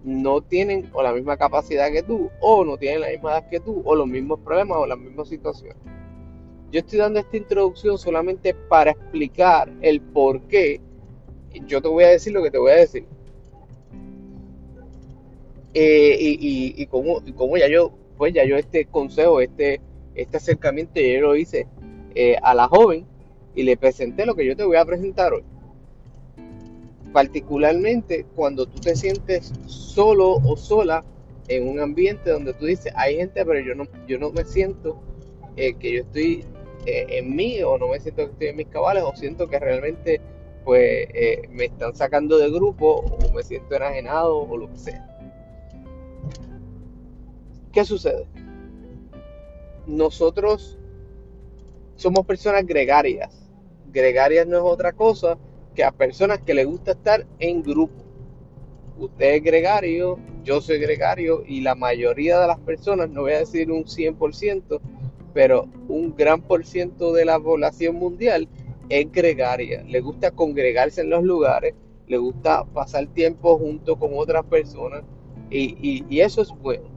no 0.05 0.43
tienen 0.43 0.91
o 0.93 1.03
la 1.03 1.15
misma 1.15 1.39
capacidad 1.39 1.91
que 1.91 2.03
tú, 2.03 2.31
o 2.41 2.63
no 2.63 2.77
tienen 2.77 3.01
la 3.01 3.09
misma 3.09 3.31
edad 3.31 3.49
que 3.49 3.59
tú, 3.59 3.81
o 3.87 3.95
los 3.95 4.07
mismos 4.07 4.39
problemas 4.41 4.77
o 4.77 4.87
las 4.87 4.99
mismas 4.99 5.31
situaciones. 5.31 5.79
Yo 6.71 6.81
estoy 6.81 6.99
dando 6.99 7.19
esta 7.19 7.39
introducción 7.39 7.97
solamente 7.97 8.53
para 8.53 8.91
explicar 8.91 9.73
el 9.81 10.03
por 10.03 10.43
qué. 10.43 10.79
Yo 11.67 11.81
te 11.81 11.89
voy 11.89 12.05
a 12.05 12.09
decir 12.09 12.35
lo 12.35 12.43
que 12.43 12.51
te 12.51 12.59
voy 12.59 12.73
a 12.73 12.77
decir. 12.77 13.07
Eh, 15.73 16.19
y, 16.21 16.75
y, 16.77 16.87
como, 16.87 17.57
ya 17.57 17.69
yo, 17.69 17.93
pues 18.17 18.33
ya 18.35 18.45
yo 18.45 18.57
este 18.57 18.87
consejo, 18.87 19.41
este, 19.41 19.81
este 20.15 20.37
acercamiento, 20.37 21.01
yo 21.01 21.21
lo 21.21 21.37
hice 21.37 21.67
eh, 22.15 22.37
a 22.43 22.55
la 22.55 22.69
joven 22.69 23.05
y 23.55 23.63
le 23.63 23.77
presenté 23.77 24.27
lo 24.27 24.35
que 24.35 24.47
yo 24.47 24.57
te 24.57 24.65
voy 24.65 24.77
a 24.77 24.85
presentar 24.85 25.33
hoy 25.33 25.45
particularmente 27.13 28.27
cuando 28.35 28.67
tú 28.67 28.79
te 28.79 28.95
sientes 28.95 29.53
solo 29.65 30.33
o 30.33 30.57
sola 30.57 31.03
en 31.49 31.67
un 31.67 31.81
ambiente 31.81 32.29
donde 32.29 32.53
tú 32.53 32.67
dices, 32.67 32.93
hay 32.95 33.17
gente, 33.17 33.43
pero 33.47 33.61
yo 33.61 33.75
no, 33.75 33.85
yo 34.07 34.19
no 34.19 34.31
me 34.33 34.45
siento 34.45 35.01
eh, 35.57 35.75
que 35.75 35.93
yo 35.93 36.03
estoy 36.03 36.45
eh, 36.85 37.07
en 37.09 37.35
mí 37.35 37.63
o 37.63 37.79
no 37.79 37.89
me 37.89 38.01
siento 38.01 38.27
que 38.27 38.33
estoy 38.33 38.49
en 38.49 38.57
mis 38.57 38.67
cabales 38.67 39.03
o 39.03 39.17
siento 39.17 39.49
que 39.49 39.59
realmente 39.59 40.21
pues 40.65 41.09
me 41.51 41.67
están 41.67 41.95
sacando 41.95 42.39
de 42.39 42.51
grupo 42.51 42.97
o 42.97 43.33
me 43.33 43.43
siento 43.43 43.77
enajenado 43.77 44.41
o 44.41 44.57
lo 44.57 44.71
que 44.71 44.77
sea. 44.77 45.16
¿Qué 47.77 47.85
sucede? 47.85 48.27
Nosotros 49.87 50.79
somos 51.95 52.25
personas 52.25 52.65
gregarias. 52.65 53.51
Gregarias 53.93 54.47
no 54.47 54.57
es 54.57 54.63
otra 54.63 54.95
cosa 54.95 55.37
que 55.75 55.85
a 55.85 55.93
personas 55.93 56.39
que 56.39 56.55
les 56.55 56.65
gusta 56.65 56.93
estar 56.93 57.27
en 57.39 57.63
grupo. 57.63 58.03
Usted 58.99 59.35
es 59.35 59.45
gregario, 59.45 60.19
yo 60.43 60.63
soy 60.63 60.79
gregario 60.79 61.43
y 61.47 61.61
la 61.61 61.75
mayoría 61.75 62.41
de 62.41 62.47
las 62.47 62.59
personas, 62.61 63.11
no 63.11 63.21
voy 63.21 63.33
a 63.33 63.41
decir 63.41 63.71
un 63.71 63.85
100%, 63.85 64.81
pero 65.35 65.69
un 65.87 66.17
gran 66.17 66.41
por 66.41 66.65
ciento 66.65 67.13
de 67.13 67.27
la 67.27 67.39
población 67.39 67.97
mundial 67.97 68.49
es 68.89 69.13
gregaria. 69.13 69.83
Le 69.83 70.01
gusta 70.01 70.31
congregarse 70.31 71.03
en 71.03 71.11
los 71.11 71.23
lugares, 71.23 71.75
le 72.07 72.17
gusta 72.17 72.65
pasar 72.65 73.07
tiempo 73.09 73.59
junto 73.59 73.99
con 73.99 74.13
otras 74.15 74.47
personas 74.47 75.03
y, 75.51 76.07
y 76.09 76.21
eso 76.21 76.41
es 76.41 76.49
bueno. 76.49 76.96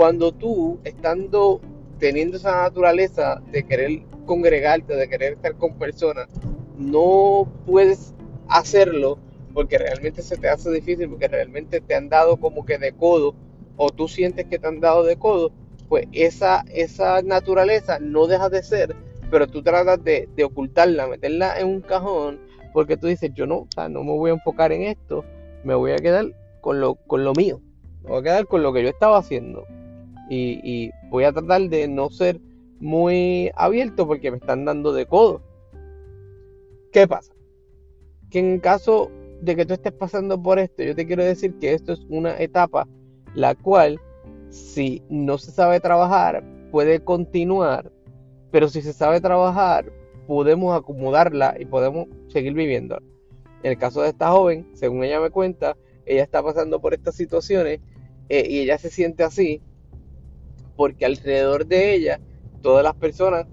Cuando 0.00 0.32
tú, 0.32 0.80
estando 0.84 1.60
teniendo 1.98 2.38
esa 2.38 2.62
naturaleza 2.62 3.42
de 3.52 3.64
querer 3.64 4.00
congregarte, 4.24 4.96
de 4.96 5.10
querer 5.10 5.34
estar 5.34 5.56
con 5.56 5.74
personas, 5.74 6.26
no 6.78 7.46
puedes 7.66 8.14
hacerlo 8.48 9.18
porque 9.52 9.76
realmente 9.76 10.22
se 10.22 10.38
te 10.38 10.48
hace 10.48 10.70
difícil, 10.70 11.10
porque 11.10 11.28
realmente 11.28 11.82
te 11.82 11.94
han 11.94 12.08
dado 12.08 12.38
como 12.38 12.64
que 12.64 12.78
de 12.78 12.92
codo, 12.92 13.34
o 13.76 13.90
tú 13.90 14.08
sientes 14.08 14.46
que 14.46 14.58
te 14.58 14.66
han 14.66 14.80
dado 14.80 15.02
de 15.02 15.16
codo, 15.16 15.52
pues 15.90 16.06
esa, 16.12 16.64
esa 16.72 17.20
naturaleza 17.20 17.98
no 18.00 18.26
deja 18.26 18.48
de 18.48 18.62
ser, 18.62 18.96
pero 19.30 19.48
tú 19.48 19.62
tratas 19.62 20.02
de, 20.02 20.30
ocultarla, 20.42 21.08
meterla 21.08 21.60
en 21.60 21.66
un 21.66 21.82
cajón, 21.82 22.40
porque 22.72 22.96
tú 22.96 23.06
dices, 23.06 23.32
yo 23.34 23.46
no, 23.46 23.68
no 23.76 24.02
me 24.02 24.12
voy 24.12 24.30
a 24.30 24.32
enfocar 24.32 24.72
en 24.72 24.80
esto, 24.80 25.26
me 25.62 25.74
voy 25.74 25.92
a 25.92 25.96
quedar 25.96 26.34
con 26.62 26.80
lo, 26.80 26.94
con 26.94 27.22
lo 27.22 27.34
mío, 27.34 27.60
me 28.02 28.12
voy 28.12 28.20
a 28.20 28.22
quedar 28.22 28.46
con 28.46 28.62
lo 28.62 28.72
que 28.72 28.82
yo 28.82 28.88
estaba 28.88 29.18
haciendo. 29.18 29.66
Y, 30.32 30.92
voy 31.08 31.24
a 31.24 31.32
tratar 31.32 31.62
de 31.68 31.88
no 31.88 32.08
ser 32.08 32.40
muy 32.78 33.50
abierto 33.56 34.06
porque 34.06 34.30
me 34.30 34.36
están 34.36 34.64
dando 34.64 34.92
de 34.92 35.04
codo. 35.04 35.42
¿Qué 36.92 37.08
pasa? 37.08 37.34
Que 38.30 38.38
en 38.38 38.60
caso 38.60 39.10
de 39.42 39.56
que 39.56 39.66
tú 39.66 39.74
estés 39.74 39.92
pasando 39.92 40.40
por 40.40 40.60
esto, 40.60 40.84
yo 40.84 40.94
te 40.94 41.04
quiero 41.04 41.24
decir 41.24 41.58
que 41.58 41.74
esto 41.74 41.92
es 41.92 42.06
una 42.08 42.38
etapa 42.38 42.86
la 43.34 43.54
cual 43.56 44.00
si 44.50 45.02
no 45.08 45.36
se 45.38 45.50
sabe 45.50 45.80
trabajar 45.80 46.44
puede 46.70 47.02
continuar, 47.02 47.90
pero 48.52 48.68
si 48.68 48.82
se 48.82 48.92
sabe 48.92 49.20
trabajar 49.20 49.90
podemos 50.26 50.78
acomodarla 50.78 51.56
y 51.58 51.64
podemos 51.64 52.06
seguir 52.28 52.54
viviendo. 52.54 52.98
En 53.64 53.72
el 53.72 53.78
caso 53.78 54.02
de 54.02 54.10
esta 54.10 54.30
joven, 54.30 54.64
según 54.74 55.02
ella 55.02 55.20
me 55.20 55.30
cuenta, 55.30 55.76
ella 56.06 56.22
está 56.22 56.40
pasando 56.40 56.80
por 56.80 56.94
estas 56.94 57.16
situaciones 57.16 57.80
eh, 58.28 58.46
y 58.48 58.60
ella 58.60 58.78
se 58.78 58.90
siente 58.90 59.24
así 59.24 59.60
porque 60.80 61.04
alrededor 61.04 61.66
de 61.66 61.94
ella 61.94 62.20
todas 62.62 62.82
las 62.82 62.94
personas 62.94 63.44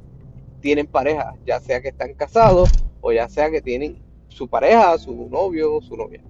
tienen 0.62 0.88
pareja, 0.88 1.36
ya 1.46 1.60
sea 1.60 1.82
que 1.82 1.90
están 1.90 2.14
casados 2.14 2.70
o 3.02 3.12
ya 3.12 3.28
sea 3.28 3.52
que 3.52 3.62
tienen 3.62 4.02
su 4.30 4.48
pareja, 4.48 4.98
su 4.98 5.28
novio, 5.30 5.82
su 5.82 5.98
novia. 5.98 6.24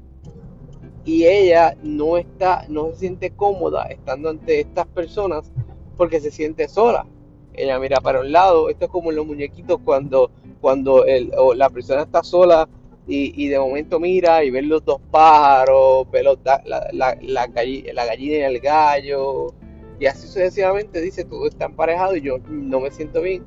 Y 1.06 1.26
ella 1.26 1.78
no 1.84 2.18
está, 2.18 2.66
no 2.68 2.90
se 2.94 3.02
siente 3.02 3.30
cómoda 3.30 3.84
estando 3.84 4.30
ante 4.30 4.60
estas 4.60 4.88
personas 4.88 5.52
porque 5.98 6.20
se 6.20 6.32
siente 6.32 6.68
sola. 6.68 7.06
Ella 7.54 7.78
mira 7.78 8.02
para 8.02 8.22
un 8.22 8.32
lado, 8.32 8.68
esto 8.72 8.86
es 8.86 8.92
como 8.92 9.12
en 9.12 9.18
los 9.18 9.28
muñequitos 9.28 9.80
cuando, 9.86 10.32
cuando 10.62 11.06
el, 11.06 11.32
la 11.58 11.70
persona 11.70 12.02
está 12.02 12.24
sola 12.24 12.68
y, 13.06 13.50
de 13.50 13.60
momento 13.60 14.00
mira 14.00 14.44
y 14.44 14.50
ve 14.50 14.64
los 14.64 14.84
dos 14.84 15.00
pájaros, 15.12 16.10
ve 16.10 16.24
la, 16.24 16.62
la, 16.92 17.16
la, 17.22 17.48
gallina 17.48 18.36
y 18.36 18.42
el 18.42 18.60
gallo, 18.60 19.54
y 20.00 20.06
así 20.06 20.28
sucesivamente 20.28 21.02
dice, 21.02 21.26
todo 21.26 21.48
está 21.48 21.66
emparejado 21.66 22.16
y 22.16 22.22
yo 22.22 22.38
no 22.50 22.80
me 22.80 22.92
siento 22.92 23.22
bien, 23.22 23.46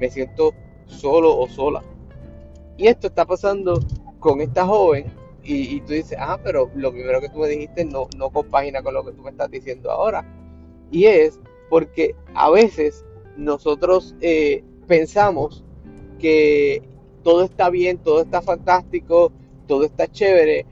me 0.00 0.10
siento 0.10 0.52
solo 0.86 1.36
o 1.38 1.48
sola. 1.48 1.82
Y 2.76 2.88
esto 2.88 3.06
está 3.06 3.24
pasando 3.24 3.78
con 4.18 4.40
esta 4.40 4.66
joven 4.66 5.06
y, 5.44 5.80
tú 5.82 5.92
dices, 5.92 6.16
ah, 6.20 6.38
pero 6.42 6.70
lo 6.74 6.92
primero 6.92 7.20
que 7.20 7.28
tú 7.28 7.38
me 7.38 7.48
dijiste 7.48 7.84
no, 7.84 8.08
no 8.16 8.30
compagina 8.30 8.82
con 8.82 8.94
lo 8.94 9.04
que 9.04 9.12
tú 9.12 9.22
me 9.22 9.30
estás 9.30 9.50
diciendo 9.50 9.90
ahora. 9.90 10.24
Y 10.90 11.06
es 11.06 11.40
porque 11.68 12.14
a 12.34 12.50
veces 12.50 13.04
nosotros 13.36 14.14
eh, 14.20 14.62
pensamos 14.86 15.64
que 16.18 16.82
todo 17.22 17.44
está 17.44 17.70
bien, 17.70 17.98
todo 17.98 18.22
está 18.22 18.42
fantástico, 18.42 19.32
todo 19.66 19.84
está 19.84 20.06
chévere, 20.06 20.66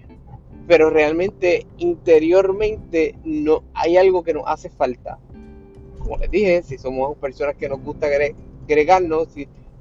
pero 0.70 0.88
realmente 0.88 1.66
interiormente 1.78 3.16
no 3.24 3.64
hay 3.74 3.96
algo 3.96 4.22
que 4.22 4.32
nos 4.32 4.44
hace 4.46 4.70
falta. 4.70 5.18
Como 5.98 6.16
les 6.18 6.30
dije, 6.30 6.62
si 6.62 6.78
somos 6.78 7.16
personas 7.18 7.56
que 7.56 7.68
nos 7.68 7.82
gusta 7.82 8.06
agregarnos, 8.06 9.26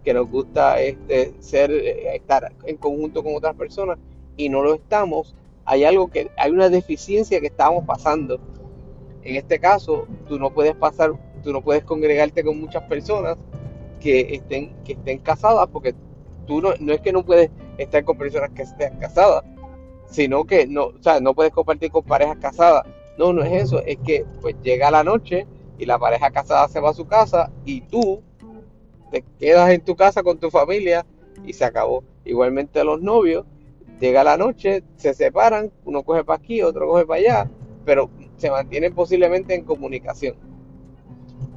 que 0.04 0.14
nos 0.16 0.28
gusta 0.32 0.82
este, 0.82 1.36
ser, 1.42 1.70
eh, 1.70 2.16
estar 2.16 2.52
en 2.66 2.78
conjunto 2.78 3.24
con 3.24 3.36
otras 3.36 3.54
personas 3.56 4.00
y 4.36 4.50
no 4.50 4.64
lo 4.64 4.74
estamos, 4.74 5.36
hay 5.64 5.84
algo 5.84 6.08
que, 6.08 6.32
hay 6.36 6.50
una 6.50 6.70
deficiencia 6.70 7.40
que 7.40 7.48
estamos 7.48 7.86
pasando. 7.86 8.40
En 9.22 9.36
este 9.36 9.60
caso, 9.60 10.08
tú 10.28 10.40
no 10.40 10.52
puedes 10.52 10.74
pasar, 10.74 11.12
tú 11.44 11.54
no 11.54 11.62
puedes 11.62 11.84
congregarte 11.84 12.44
con 12.44 12.60
muchas 12.60 12.82
personas 12.86 13.38
que 14.00 14.22
estén, 14.34 14.74
que 14.84 14.94
estén 14.94 15.20
casadas, 15.20 15.70
porque 15.72 15.94
tú 16.48 16.64
no, 16.64 16.74
no 16.80 16.94
es 16.94 17.02
que 17.02 17.14
no 17.14 17.24
puedes 17.24 17.52
estar 17.78 18.04
con 18.04 18.18
personas 18.18 18.50
que 18.56 18.64
estén 18.64 18.98
casadas, 18.98 19.44
sino 20.10 20.46
que 20.46 20.68
no, 20.68 20.88
o 20.88 21.02
sea, 21.02 21.20
no 21.20 21.34
puedes 21.34 21.54
compartir 21.54 21.92
con 21.92 22.04
parejas 22.04 22.38
casadas. 22.38 22.86
No, 23.18 23.34
no 23.34 23.44
es 23.44 23.64
eso, 23.64 23.82
es 23.86 23.98
que 23.98 24.26
pues 24.42 24.56
llega 24.64 24.92
la 24.92 25.04
noche 25.04 25.46
y 25.78 25.86
la 25.86 26.00
pareja 26.00 26.32
casada 26.32 26.68
se 26.68 26.80
va 26.80 26.90
a 26.90 26.94
su 26.94 27.08
casa 27.08 27.52
y 27.66 27.82
tú 27.82 28.22
te 29.12 29.24
quedas 29.40 29.70
en 29.72 29.82
tu 29.82 29.96
casa 29.96 30.24
con 30.24 30.38
tu 30.38 30.50
familia 30.50 31.06
y 31.46 31.54
se 31.54 31.66
acabó. 31.66 32.04
Igualmente 32.26 32.84
los 32.84 33.02
novios, 33.02 33.46
llega 34.00 34.24
la 34.24 34.38
noche, 34.38 34.84
se 34.96 35.14
separan, 35.14 35.72
uno 35.86 36.04
coge 36.04 36.24
para 36.24 36.38
aquí, 36.38 36.62
otro 36.62 36.88
coge 36.88 37.06
para 37.06 37.20
allá, 37.20 37.52
pero 37.86 38.10
se 38.38 38.50
mantienen 38.50 38.94
posiblemente 38.94 39.54
en 39.54 39.64
comunicación. 39.64 40.36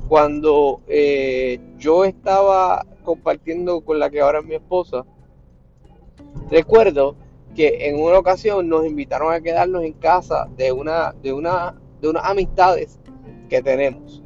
Cuando 0.08 0.80
eh, 0.88 1.60
yo 1.78 2.04
estaba 2.04 2.84
compartiendo 3.04 3.80
con 3.82 3.98
la 3.98 4.10
que 4.10 4.20
ahora 4.20 4.40
es 4.40 4.44
mi 4.44 4.54
esposa, 4.54 5.04
recuerdo 6.50 7.16
que 7.54 7.88
en 7.88 8.00
una 8.00 8.18
ocasión 8.18 8.68
nos 8.68 8.86
invitaron 8.86 9.32
a 9.32 9.40
quedarnos 9.40 9.84
en 9.84 9.92
casa 9.94 10.48
de 10.56 10.72
una 10.72 11.14
de 11.22 11.32
una 11.32 11.74
de 12.00 12.08
unas 12.08 12.24
amistades 12.24 12.98
que 13.48 13.62
tenemos. 13.62 14.22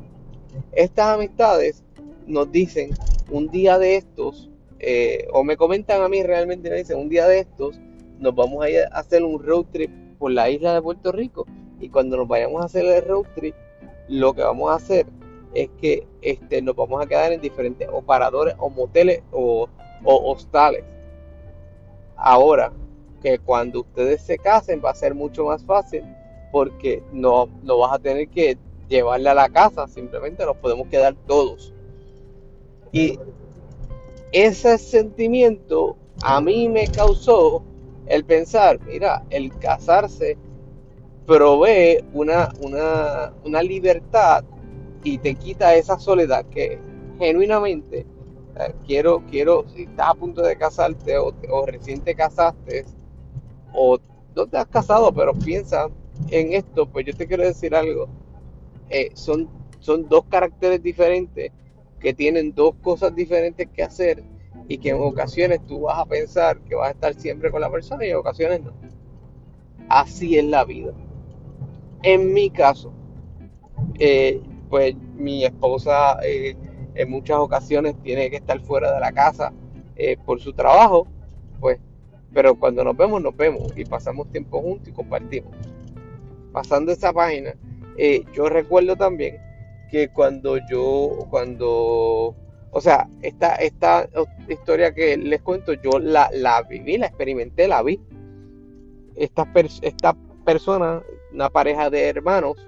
Estas 0.72 1.08
amistades 1.08 1.84
nos 2.26 2.50
dicen 2.50 2.90
un 3.30 3.48
día 3.48 3.78
de 3.78 3.96
estos, 3.96 4.50
eh, 4.78 5.26
o 5.32 5.42
me 5.42 5.56
comentan 5.56 6.02
a 6.02 6.08
mí 6.08 6.22
realmente, 6.22 6.70
me 6.70 6.76
dicen, 6.76 6.98
un 6.98 7.08
día 7.08 7.26
de 7.26 7.40
estos 7.40 7.78
nos 8.18 8.34
vamos 8.34 8.64
a 8.64 8.70
ir 8.70 8.80
a 8.90 8.98
hacer 8.98 9.22
un 9.22 9.42
road 9.42 9.66
trip 9.72 9.90
por 10.18 10.30
la 10.30 10.48
isla 10.48 10.74
de 10.74 10.82
Puerto 10.82 11.12
Rico. 11.12 11.46
y 11.78 11.90
cuando 11.90 12.16
nos 12.16 12.26
vayamos 12.26 12.62
a 12.62 12.66
hacer 12.66 12.86
el 12.86 13.04
road 13.04 13.26
trip, 13.34 13.54
lo 14.08 14.32
que 14.32 14.42
vamos 14.42 14.70
a 14.70 14.76
hacer 14.76 15.06
es 15.54 15.70
que 15.80 16.06
este, 16.22 16.62
nos 16.62 16.76
vamos 16.76 17.02
a 17.02 17.06
quedar 17.06 17.32
en 17.32 17.40
diferentes 17.40 17.88
operadores 17.90 18.54
o 18.58 18.70
moteles 18.70 19.22
o, 19.32 19.68
hostales. 20.04 20.84
Ahora, 22.16 22.72
que 23.26 23.40
cuando 23.40 23.80
ustedes 23.80 24.22
se 24.22 24.38
casen 24.38 24.80
va 24.84 24.90
a 24.90 24.94
ser 24.94 25.12
mucho 25.12 25.46
más 25.46 25.64
fácil 25.64 26.04
porque 26.52 27.02
no, 27.12 27.48
no 27.64 27.78
vas 27.78 27.94
a 27.94 27.98
tener 27.98 28.28
que 28.28 28.56
llevarle 28.88 29.28
a 29.28 29.34
la 29.34 29.48
casa, 29.48 29.88
simplemente 29.88 30.46
nos 30.46 30.56
podemos 30.58 30.86
quedar 30.86 31.16
todos. 31.26 31.74
Y 32.92 33.18
ese 34.30 34.78
sentimiento 34.78 35.96
a 36.22 36.40
mí 36.40 36.68
me 36.68 36.86
causó 36.86 37.64
el 38.06 38.24
pensar, 38.24 38.78
mira, 38.86 39.24
el 39.30 39.52
casarse 39.58 40.38
provee 41.26 42.04
una, 42.12 42.52
una, 42.60 43.62
libertad 43.64 44.44
y 45.02 45.18
te 45.18 45.34
quita 45.34 45.74
esa 45.74 45.98
soledad 45.98 46.46
que 46.46 46.78
genuinamente 47.18 48.06
eh, 48.60 48.72
quiero, 48.86 49.24
quiero, 49.28 49.64
si 49.74 49.82
estás 49.82 50.10
a 50.10 50.14
punto 50.14 50.42
de 50.42 50.56
casarte 50.56 51.18
o, 51.18 51.34
recién 51.66 52.02
te 52.02 52.14
casaste 52.14 52.84
o 53.76 53.98
no 54.34 54.46
te 54.46 54.56
has 54.56 54.66
casado 54.66 55.12
pero 55.12 55.32
piensa 55.32 55.88
en 56.30 56.54
esto, 56.54 56.86
pues 56.86 57.06
yo 57.06 57.14
te 57.14 57.26
quiero 57.26 57.44
decir 57.44 57.74
algo. 57.74 58.08
Eh, 58.88 59.10
son, 59.14 59.48
son 59.80 60.08
dos 60.08 60.24
caracteres 60.24 60.82
diferentes 60.82 61.52
que 62.00 62.14
tienen 62.14 62.54
dos 62.54 62.74
cosas 62.82 63.14
diferentes 63.14 63.68
que 63.68 63.82
hacer 63.82 64.22
y 64.68 64.78
que 64.78 64.90
en 64.90 65.00
ocasiones 65.00 65.60
tú 65.66 65.82
vas 65.82 65.98
a 65.98 66.06
pensar 66.06 66.58
que 66.60 66.74
vas 66.74 66.88
a 66.88 66.92
estar 66.92 67.14
siempre 67.14 67.50
con 67.50 67.60
la 67.60 67.70
persona 67.70 68.04
y 68.04 68.10
en 68.10 68.16
ocasiones 68.16 68.62
no. 68.62 68.72
Así 69.88 70.38
es 70.38 70.44
la 70.44 70.64
vida. 70.64 70.92
En 72.02 72.32
mi 72.32 72.50
caso, 72.50 72.92
eh, 73.98 74.40
pues 74.68 74.94
mi 75.16 75.44
esposa 75.44 76.18
eh, 76.24 76.56
en 76.94 77.10
muchas 77.10 77.38
ocasiones 77.38 77.94
tiene 78.02 78.30
que 78.30 78.36
estar 78.36 78.60
fuera 78.60 78.92
de 78.92 79.00
la 79.00 79.12
casa 79.12 79.52
eh, 79.96 80.16
por 80.24 80.40
su 80.40 80.52
trabajo, 80.52 81.06
pues, 81.60 81.78
pero 82.36 82.54
cuando 82.54 82.84
nos 82.84 82.94
vemos, 82.94 83.22
nos 83.22 83.34
vemos 83.34 83.72
y 83.76 83.86
pasamos 83.86 84.30
tiempo 84.30 84.60
juntos 84.60 84.88
y 84.88 84.92
compartimos. 84.92 85.56
Pasando 86.52 86.92
esa 86.92 87.10
página, 87.10 87.54
yo 88.34 88.50
recuerdo 88.50 88.94
también 88.94 89.38
que 89.90 90.08
cuando 90.08 90.58
yo, 90.68 91.26
cuando 91.30 92.36
o 92.72 92.80
sea, 92.82 93.08
esta, 93.22 93.54
esta 93.54 94.06
historia 94.50 94.92
que 94.92 95.16
les 95.16 95.40
cuento, 95.40 95.72
yo 95.72 95.98
la, 95.98 96.28
la 96.30 96.60
viví, 96.60 96.98
la 96.98 97.06
experimenté, 97.06 97.68
la 97.68 97.82
vi. 97.82 97.98
Esta, 99.14 99.50
esta 99.80 100.14
persona, 100.44 101.02
una 101.32 101.48
pareja 101.48 101.88
de 101.88 102.02
hermanos, 102.06 102.58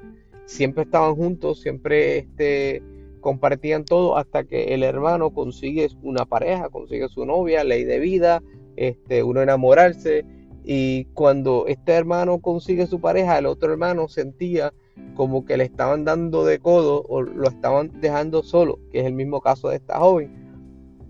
siempre 0.46 0.84
estaban 0.84 1.14
juntos, 1.14 1.60
siempre 1.60 2.16
este, 2.16 2.82
compartían 3.20 3.84
todo 3.84 4.16
hasta 4.16 4.44
que 4.44 4.72
el 4.72 4.82
hermano 4.82 5.28
consigue 5.28 5.90
una 6.02 6.24
pareja, 6.24 6.70
consigue 6.70 7.10
su 7.10 7.26
novia, 7.26 7.64
ley 7.64 7.84
de 7.84 7.98
vida, 7.98 8.42
este, 8.78 9.22
uno 9.22 9.42
enamorarse. 9.42 10.24
Y 10.64 11.06
cuando 11.14 11.66
este 11.66 11.92
hermano 11.92 12.40
consigue 12.40 12.86
su 12.86 13.00
pareja, 13.00 13.38
el 13.38 13.46
otro 13.46 13.72
hermano 13.72 14.08
sentía 14.08 14.72
como 15.14 15.44
que 15.44 15.56
le 15.56 15.64
estaban 15.64 16.04
dando 16.04 16.44
de 16.44 16.58
codo 16.58 17.04
o 17.08 17.22
lo 17.22 17.48
estaban 17.48 18.00
dejando 18.00 18.42
solo, 18.42 18.78
que 18.92 19.00
es 19.00 19.06
el 19.06 19.14
mismo 19.14 19.40
caso 19.40 19.68
de 19.68 19.76
esta 19.76 19.98
joven. 19.98 20.30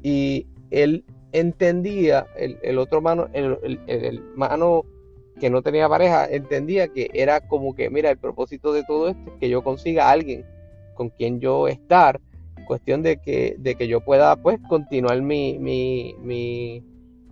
Y 0.02 0.46
él 0.70 1.04
entendía, 1.32 2.26
el, 2.36 2.78
otro 2.78 3.00
mano, 3.00 3.28
el, 3.32 3.80
hermano 3.86 4.84
que 5.40 5.50
no 5.50 5.62
tenía 5.62 5.88
pareja, 5.88 6.26
entendía 6.26 6.88
que 6.88 7.10
era 7.12 7.40
como 7.40 7.74
que, 7.74 7.90
mira, 7.90 8.10
el 8.10 8.18
propósito 8.18 8.72
de 8.72 8.84
todo 8.84 9.08
esto 9.08 9.32
es 9.32 9.38
que 9.40 9.48
yo 9.48 9.62
consiga 9.62 10.08
a 10.08 10.12
alguien 10.12 10.44
con 10.94 11.10
quien 11.10 11.40
yo 11.40 11.68
estar, 11.68 12.20
cuestión 12.66 13.02
de 13.02 13.16
que, 13.16 13.56
de 13.58 13.74
que 13.74 13.88
yo 13.88 14.00
pueda 14.00 14.36
pues 14.36 14.58
continuar 14.68 15.20
mi, 15.22 15.58
mi, 15.58 16.14
mi, 16.22 16.82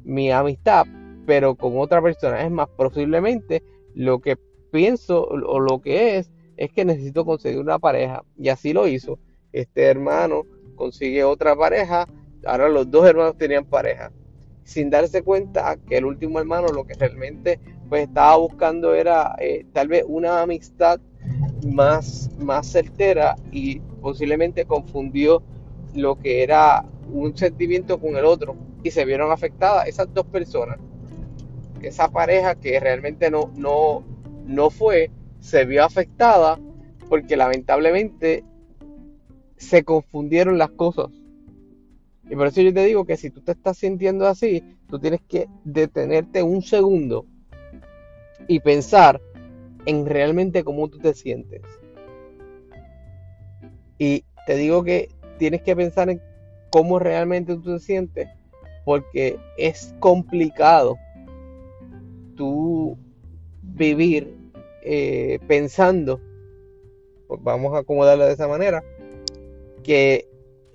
mi 0.07 0.31
amistad, 0.31 0.87
pero 1.27 1.57
con 1.57 1.79
otra 1.79 2.01
persona. 2.01 2.43
Es 2.43 2.51
más, 2.51 2.69
posiblemente 2.77 3.63
lo 3.95 4.21
que 4.21 4.39
pienso 4.71 5.25
o 5.25 5.61
lo 5.61 5.81
que 5.81 6.17
es 6.17 6.31
es 6.57 6.71
que 6.73 6.85
necesito 6.85 7.25
conseguir 7.25 7.59
una 7.59 7.79
pareja. 7.79 8.25
Y 8.39 8.49
así 8.49 8.73
lo 8.73 8.87
hizo. 8.87 9.19
Este 9.53 9.83
hermano 9.83 10.45
consigue 10.77 11.25
otra 11.25 11.55
pareja. 11.57 12.07
Ahora 12.47 12.69
los 12.69 12.91
dos 12.91 13.07
hermanos 13.07 13.37
tenían 13.37 13.65
pareja. 13.65 14.13
Sin 14.65 14.91
darse 14.91 15.23
cuenta 15.23 15.77
que 15.89 15.99
el 15.99 16.07
último 16.07 16.39
hermano 16.39 16.69
lo 16.69 16.85
que 16.85 16.95
realmente 16.95 17.61
pues 17.89 18.09
estaba 18.09 18.37
buscando 18.37 18.95
era 18.95 19.37
eh, 19.39 19.65
tal 19.73 19.89
vez 19.89 20.05
una 20.07 20.43
amistad 20.43 21.01
más, 21.65 22.31
más 22.39 22.67
certera 22.67 23.37
y 23.53 23.81
posiblemente 24.01 24.65
confundió 24.65 25.43
lo 25.95 26.17
que 26.17 26.43
era 26.43 26.85
un 27.13 27.37
sentimiento 27.37 27.99
con 27.99 28.17
el 28.17 28.25
otro 28.25 28.57
y 28.87 28.91
se 28.93 29.05
vieron 29.05 29.33
afectadas 29.33 29.89
esas 29.89 30.13
dos 30.15 30.27
personas. 30.27 30.79
Esa 31.83 32.09
pareja 32.09 32.55
que 32.55 32.79
realmente 32.79 33.33
no, 33.33 33.51
no, 33.57 34.05
no 34.47 34.71
fue, 34.71 35.11
se 35.41 35.65
vio 35.65 35.85
afectada 35.85 36.61
porque 37.09 37.37
lamentablemente 37.37 38.45
se 39.57 39.83
confundieron 39.83 40.57
las 40.57 40.71
cosas. 40.71 41.09
Y 42.31 42.37
por 42.37 42.47
eso 42.47 42.61
yo 42.61 42.73
te 42.73 42.85
digo 42.85 43.05
que 43.05 43.17
si 43.17 43.31
tú 43.31 43.41
te 43.41 43.53
estás 43.53 43.79
sintiendo 43.79 44.27
así, 44.27 44.63
tú 44.89 45.01
tienes 45.01 45.21
que 45.29 45.49
detenerte 45.65 46.45
un 46.45 46.63
segundo 46.63 47.27
y 48.47 48.61
pensar 48.61 49.21
en 49.85 50.07
realmente 50.07 50.63
cómo 50.63 50.89
tú 50.89 50.99
te 50.99 51.13
sientes. 51.13 51.63
Y 53.99 54.25
te 54.47 54.55
digo 54.55 54.85
que 54.85 55.09
tienes 55.39 55.63
que 55.63 55.75
pensar 55.75 56.09
en 56.09 56.21
cómo 56.71 57.01
realmente 57.01 57.55
tú 57.55 57.63
te 57.63 57.79
sientes, 57.81 58.29
porque 58.87 59.37
es 59.59 59.93
complicado 59.99 60.97
tú 62.37 62.97
vivir 63.61 64.33
eh, 64.85 65.41
pensando, 65.49 66.21
pues 67.27 67.43
vamos 67.43 67.75
a 67.75 67.79
acomodarla 67.79 68.27
de 68.27 68.35
esa 68.35 68.47
manera, 68.47 68.85
que 69.83 70.29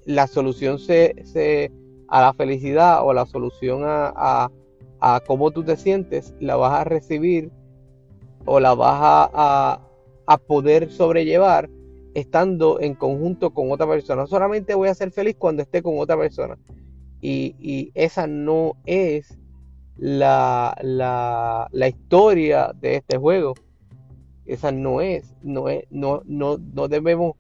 la 0.04 0.28
solución 0.28 0.78
se, 0.78 1.72
a 2.10 2.22
la 2.22 2.34
felicidad 2.34 3.08
o 3.08 3.14
la 3.14 3.26
solución 3.26 3.84
a, 3.86 4.52
a, 5.00 5.20
cómo 5.22 5.52
tú 5.52 5.64
te 5.64 5.78
sientes, 5.78 6.36
la 6.42 6.58
vas 6.58 6.82
a 6.82 6.84
recibir 6.84 7.50
o 8.44 8.60
la 8.60 8.76
vas 8.76 9.00
a, 9.02 9.80
a, 10.28 10.38
poder 10.38 10.92
sobrellevar 10.92 11.70
estando 12.14 12.82
en 12.82 12.94
conjunto 12.94 13.54
con 13.54 13.72
otra 13.72 13.88
persona. 13.88 14.28
Solamente 14.28 14.76
voy 14.76 14.90
a 14.90 14.96
ser 14.96 15.12
feliz 15.12 15.38
cuando 15.40 15.62
esté 15.62 15.82
con 15.82 15.98
otra 15.98 16.18
persona. 16.18 16.58
Y, 17.22 17.92
esa 17.94 18.26
no 18.28 18.78
es 18.86 19.38
la, 19.98 20.76
la, 20.82 21.68
la, 21.72 21.88
historia 21.88 22.72
de 22.80 22.96
este 22.96 23.18
juego. 23.18 23.54
Esa 24.46 24.72
no 24.72 25.02
es, 25.02 25.36
no 25.44 25.70
es, 25.70 25.86
no, 25.92 26.24
no, 26.26 26.58
no 26.58 26.88
debemos 26.88 27.36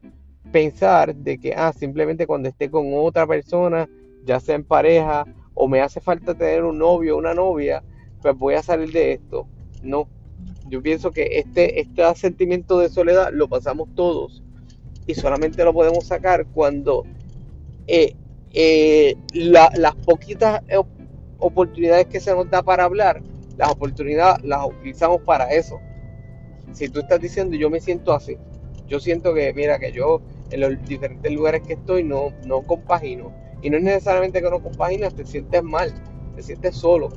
pensar 0.52 1.16
de 1.16 1.40
que, 1.40 1.54
ah, 1.56 1.74
simplemente 1.74 2.28
cuando 2.28 2.50
esté 2.50 2.70
con 2.70 2.92
otra 2.94 3.26
persona, 3.26 3.90
ya 4.24 4.40
sea 4.40 4.56
en 4.56 4.64
pareja, 4.64 5.26
o 5.54 5.68
me 5.68 5.82
hace 5.82 6.00
falta 6.00 6.36
tener 6.36 6.64
un 6.64 6.78
novio 6.78 7.16
o 7.16 7.20
una 7.20 7.34
novia, 7.34 7.84
pues 8.22 8.38
voy 8.38 8.54
a 8.54 8.64
salir 8.64 8.92
de 8.92 9.14
esto. 9.14 9.48
No, 9.82 10.08
yo 10.68 10.82
pienso 10.82 11.12
que 11.12 11.40
este, 11.40 11.80
este 11.82 12.16
sentimiento 12.16 12.80
de 12.80 12.90
soledad 12.90 13.32
lo 13.34 13.48
pasamos 13.48 13.90
todos 13.96 14.44
y 15.08 15.16
solamente 15.16 15.64
lo 15.64 15.74
podemos 15.74 16.06
sacar 16.06 16.46
cuando 16.48 17.04
eh, 17.88 18.16
eh, 18.54 19.16
las 19.34 19.96
poquitas 20.06 20.62
oportunidades 21.40 22.08
que 22.08 22.20
se 22.20 22.34
nos 22.34 22.50
da 22.50 22.62
para 22.62 22.84
hablar, 22.84 23.22
las 23.58 23.72
oportunidades 23.72 24.44
las 24.44 24.66
utilizamos 24.66 25.22
para 25.22 25.52
eso 25.52 25.80
si 26.74 26.90
tú 26.90 27.00
estás 27.00 27.20
diciendo 27.20 27.56
yo 27.56 27.70
me 27.70 27.80
siento 27.80 28.14
así, 28.14 28.38
yo 28.88 29.00
siento 29.00 29.34
que, 29.34 29.54
mira, 29.54 29.80
que 29.80 29.92
yo 29.92 30.22
en 30.50 30.62
los 30.62 30.86
diferentes 30.86 31.32
lugares 31.32 31.62
que 31.66 31.74
estoy 31.74 32.04
no, 32.04 32.34
no 32.46 32.62
compagino. 32.64 33.32
Y 33.62 33.70
no 33.70 33.78
es 33.78 33.84
necesariamente 33.84 34.42
que 34.42 34.50
no 34.50 34.62
compaginas, 34.62 35.14
te 35.14 35.26
sientes 35.26 35.64
mal, 35.64 35.94
te 36.36 36.42
sientes 36.42 36.76
solo. 36.76 37.10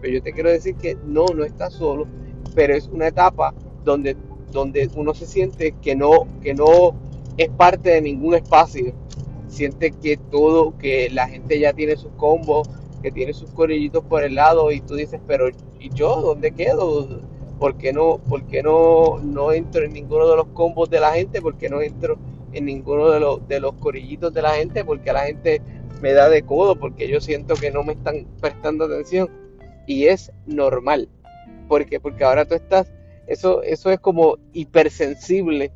Pero 0.00 0.14
yo 0.14 0.22
te 0.22 0.32
quiero 0.32 0.50
decir 0.50 0.76
que 0.76 0.96
no, 1.04 1.26
no 1.34 1.44
estás 1.44 1.74
solo, 1.74 2.06
pero 2.54 2.74
es 2.74 2.88
una 2.88 3.08
etapa 3.08 3.52
donde, 3.84 4.16
donde 4.50 4.88
uno 4.94 5.12
se 5.14 5.26
siente 5.26 5.74
que 5.82 5.94
no, 5.94 6.26
que 6.42 6.54
no 6.54 6.94
es 7.36 7.50
parte 7.50 7.90
de 7.90 8.00
ningún 8.00 8.34
espacio. 8.34 8.94
Siente 9.50 9.90
que 9.90 10.16
todo, 10.16 10.76
que 10.78 11.10
la 11.10 11.28
gente 11.28 11.58
ya 11.58 11.72
tiene 11.72 11.96
sus 11.96 12.12
combos, 12.12 12.68
que 13.02 13.10
tiene 13.10 13.32
sus 13.32 13.50
corillitos 13.50 14.04
por 14.04 14.22
el 14.22 14.36
lado 14.36 14.70
y 14.70 14.80
tú 14.80 14.94
dices, 14.94 15.20
pero 15.26 15.48
¿y 15.78 15.90
yo 15.94 16.20
dónde 16.20 16.52
quedo? 16.52 17.20
¿Por 17.58 17.76
qué 17.76 17.92
no, 17.92 18.18
por 18.18 18.42
no, 18.62 19.18
no 19.18 19.52
entro 19.52 19.84
en 19.84 19.92
ninguno 19.92 20.28
de 20.28 20.36
los 20.36 20.46
combos 20.48 20.88
de 20.88 21.00
la 21.00 21.12
gente? 21.12 21.42
¿Por 21.42 21.58
qué 21.58 21.68
no 21.68 21.82
entro 21.82 22.16
en 22.52 22.64
ninguno 22.64 23.10
de 23.10 23.20
los, 23.20 23.46
de 23.48 23.60
los 23.60 23.74
corillitos 23.74 24.32
de 24.32 24.42
la 24.42 24.50
gente? 24.52 24.84
Porque 24.84 25.12
la 25.12 25.26
gente 25.26 25.60
me 26.00 26.12
da 26.12 26.28
de 26.28 26.42
codo, 26.42 26.76
porque 26.76 27.08
yo 27.08 27.20
siento 27.20 27.54
que 27.54 27.70
no 27.70 27.82
me 27.82 27.92
están 27.92 28.26
prestando 28.40 28.86
atención. 28.86 29.28
Y 29.86 30.06
es 30.06 30.32
normal. 30.46 31.08
¿Por 31.68 31.84
qué? 31.84 32.00
Porque 32.00 32.24
ahora 32.24 32.44
tú 32.46 32.54
estás 32.54 32.90
eso, 33.30 33.62
eso 33.62 33.92
es 33.92 34.00
como 34.00 34.38
hipersensible 34.52 35.70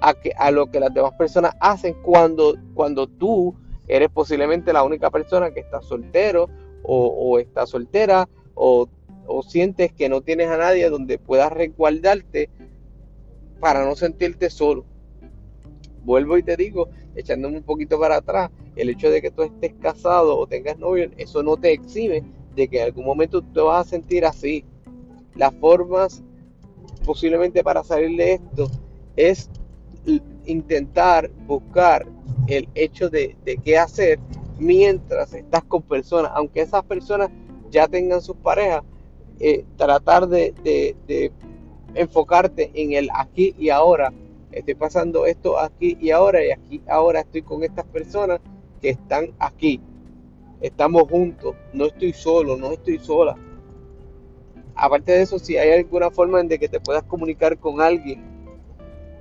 a, 0.00 0.14
que, 0.14 0.32
a 0.36 0.50
lo 0.50 0.70
que 0.70 0.80
las 0.80 0.92
demás 0.92 1.12
personas 1.14 1.54
hacen 1.60 1.94
cuando, 2.02 2.56
cuando 2.74 3.06
tú 3.06 3.54
eres 3.86 4.08
posiblemente 4.10 4.72
la 4.72 4.82
única 4.82 5.10
persona 5.10 5.52
que 5.52 5.60
está 5.60 5.82
soltero 5.82 6.48
o, 6.82 7.38
está 7.38 7.66
soltera 7.66 8.28
o, 8.54 8.88
o, 9.26 9.42
sientes 9.42 9.92
que 9.92 10.08
no 10.08 10.20
tienes 10.20 10.48
a 10.48 10.58
nadie 10.58 10.90
donde 10.90 11.18
puedas 11.18 11.50
resguardarte 11.52 12.50
para 13.60 13.84
no 13.84 13.96
sentirte 13.96 14.50
solo. 14.50 14.84
Vuelvo 16.04 16.36
y 16.36 16.42
te 16.42 16.56
digo, 16.56 16.90
echándome 17.14 17.56
un 17.56 17.62
poquito 17.62 17.98
para 17.98 18.16
atrás, 18.16 18.50
el 18.76 18.90
hecho 18.90 19.08
de 19.10 19.22
que 19.22 19.30
tú 19.30 19.42
estés 19.42 19.72
casado 19.80 20.36
o 20.36 20.46
tengas 20.46 20.78
novio, 20.78 21.10
eso 21.16 21.42
no 21.42 21.56
te 21.56 21.72
exime 21.72 22.22
de 22.54 22.68
que 22.68 22.80
en 22.80 22.84
algún 22.84 23.06
momento 23.06 23.42
te 23.42 23.60
vas 23.60 23.86
a 23.86 23.90
sentir 23.90 24.26
así. 24.26 24.64
Las 25.34 25.54
formas 25.54 26.22
posiblemente 27.04 27.64
para 27.64 27.82
salir 27.82 28.16
de 28.16 28.34
esto 28.34 28.70
es 29.16 29.50
intentar 30.46 31.30
buscar 31.46 32.06
el 32.46 32.68
hecho 32.74 33.08
de, 33.08 33.36
qué 33.64 33.78
hacer 33.78 34.18
mientras 34.58 35.32
estás 35.34 35.64
con 35.64 35.82
personas, 35.82 36.32
aunque 36.34 36.60
esas 36.60 36.84
personas 36.84 37.30
ya 37.70 37.88
tengan 37.88 38.20
sus 38.20 38.36
parejas, 38.36 38.82
eh, 39.40 39.64
tratar 39.76 40.28
de, 40.28 40.54
de, 40.62 41.32
enfocarte 41.94 42.70
en 42.74 42.92
el 42.92 43.08
aquí 43.14 43.54
y 43.58 43.70
ahora. 43.70 44.12
Estoy 44.50 44.74
pasando 44.74 45.26
esto 45.26 45.58
aquí 45.58 45.96
y 46.00 46.10
ahora 46.10 46.44
y 46.44 46.52
aquí 46.52 46.82
ahora 46.86 47.20
estoy 47.20 47.42
con 47.42 47.64
estas 47.64 47.84
personas 47.86 48.40
que 48.80 48.90
están 48.90 49.32
aquí. 49.40 49.80
Estamos 50.60 51.08
juntos, 51.08 51.56
no 51.72 51.86
estoy 51.86 52.12
solo, 52.12 52.56
no 52.56 52.72
estoy 52.72 52.98
sola. 52.98 53.36
Aparte 54.76 55.12
de 55.12 55.22
eso, 55.22 55.38
si 55.38 55.56
hay 55.56 55.72
alguna 55.72 56.10
forma 56.10 56.40
en 56.40 56.48
de 56.48 56.58
que 56.58 56.68
te 56.68 56.80
puedas 56.80 57.02
comunicar 57.04 57.58
con 57.58 57.80
alguien 57.80 58.33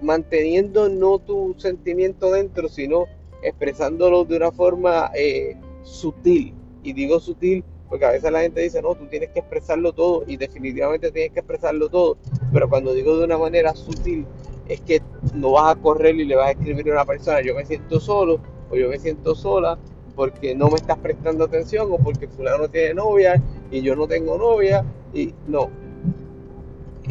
manteniendo 0.04 0.90
no 0.90 1.20
tu 1.20 1.56
sentimiento 1.58 2.32
dentro, 2.32 2.70
sino 2.70 3.06
expresándolo 3.42 4.26
de 4.26 4.38
una 4.38 4.52
forma 4.52 5.12
eh, 5.16 5.56
sutil. 5.84 6.54
Y 6.84 6.94
digo 6.94 7.20
sutil 7.20 7.64
porque 7.90 8.06
a 8.06 8.12
veces 8.12 8.32
la 8.32 8.42
gente 8.42 8.62
dice, 8.62 8.82
no, 8.82 8.96
tú 8.96 9.06
tienes 9.06 9.30
que 9.30 9.40
expresarlo 9.40 9.94
todo 9.94 10.24
y 10.26 10.38
definitivamente 10.38 11.12
tienes 11.12 11.32
que 11.32 11.42
expresarlo 11.42 11.90
todo. 11.90 12.18
Pero 12.52 12.68
cuando 12.68 12.94
digo 12.94 13.18
de 13.18 13.26
una 13.26 13.38
manera 13.38 13.76
sutil, 13.76 14.26
es 14.68 14.82
que 14.82 15.02
no 15.36 15.52
vas 15.52 15.76
a 15.76 15.80
correr 15.80 16.16
y 16.16 16.26
le 16.26 16.36
vas 16.36 16.48
a 16.48 16.52
escribir 16.52 16.90
a 16.90 16.94
una 16.94 17.06
persona, 17.06 17.42
yo 17.42 17.54
me 17.54 17.66
siento 17.66 18.00
solo 18.00 18.40
o 18.72 18.76
yo 18.76 18.90
me 18.90 18.98
siento 18.98 19.36
sola 19.36 19.78
porque 20.16 20.56
no 20.56 20.70
me 20.70 20.76
estás 20.76 20.98
prestando 20.98 21.44
atención 21.44 21.92
o 21.92 21.98
porque 21.98 22.28
fulano 22.28 22.68
tiene 22.68 22.94
novia 22.94 23.42
y 23.72 23.82
yo 23.82 23.96
no 23.96 24.08
tengo 24.08 24.38
novia 24.38 24.84
y 25.14 25.34
no. 25.48 25.70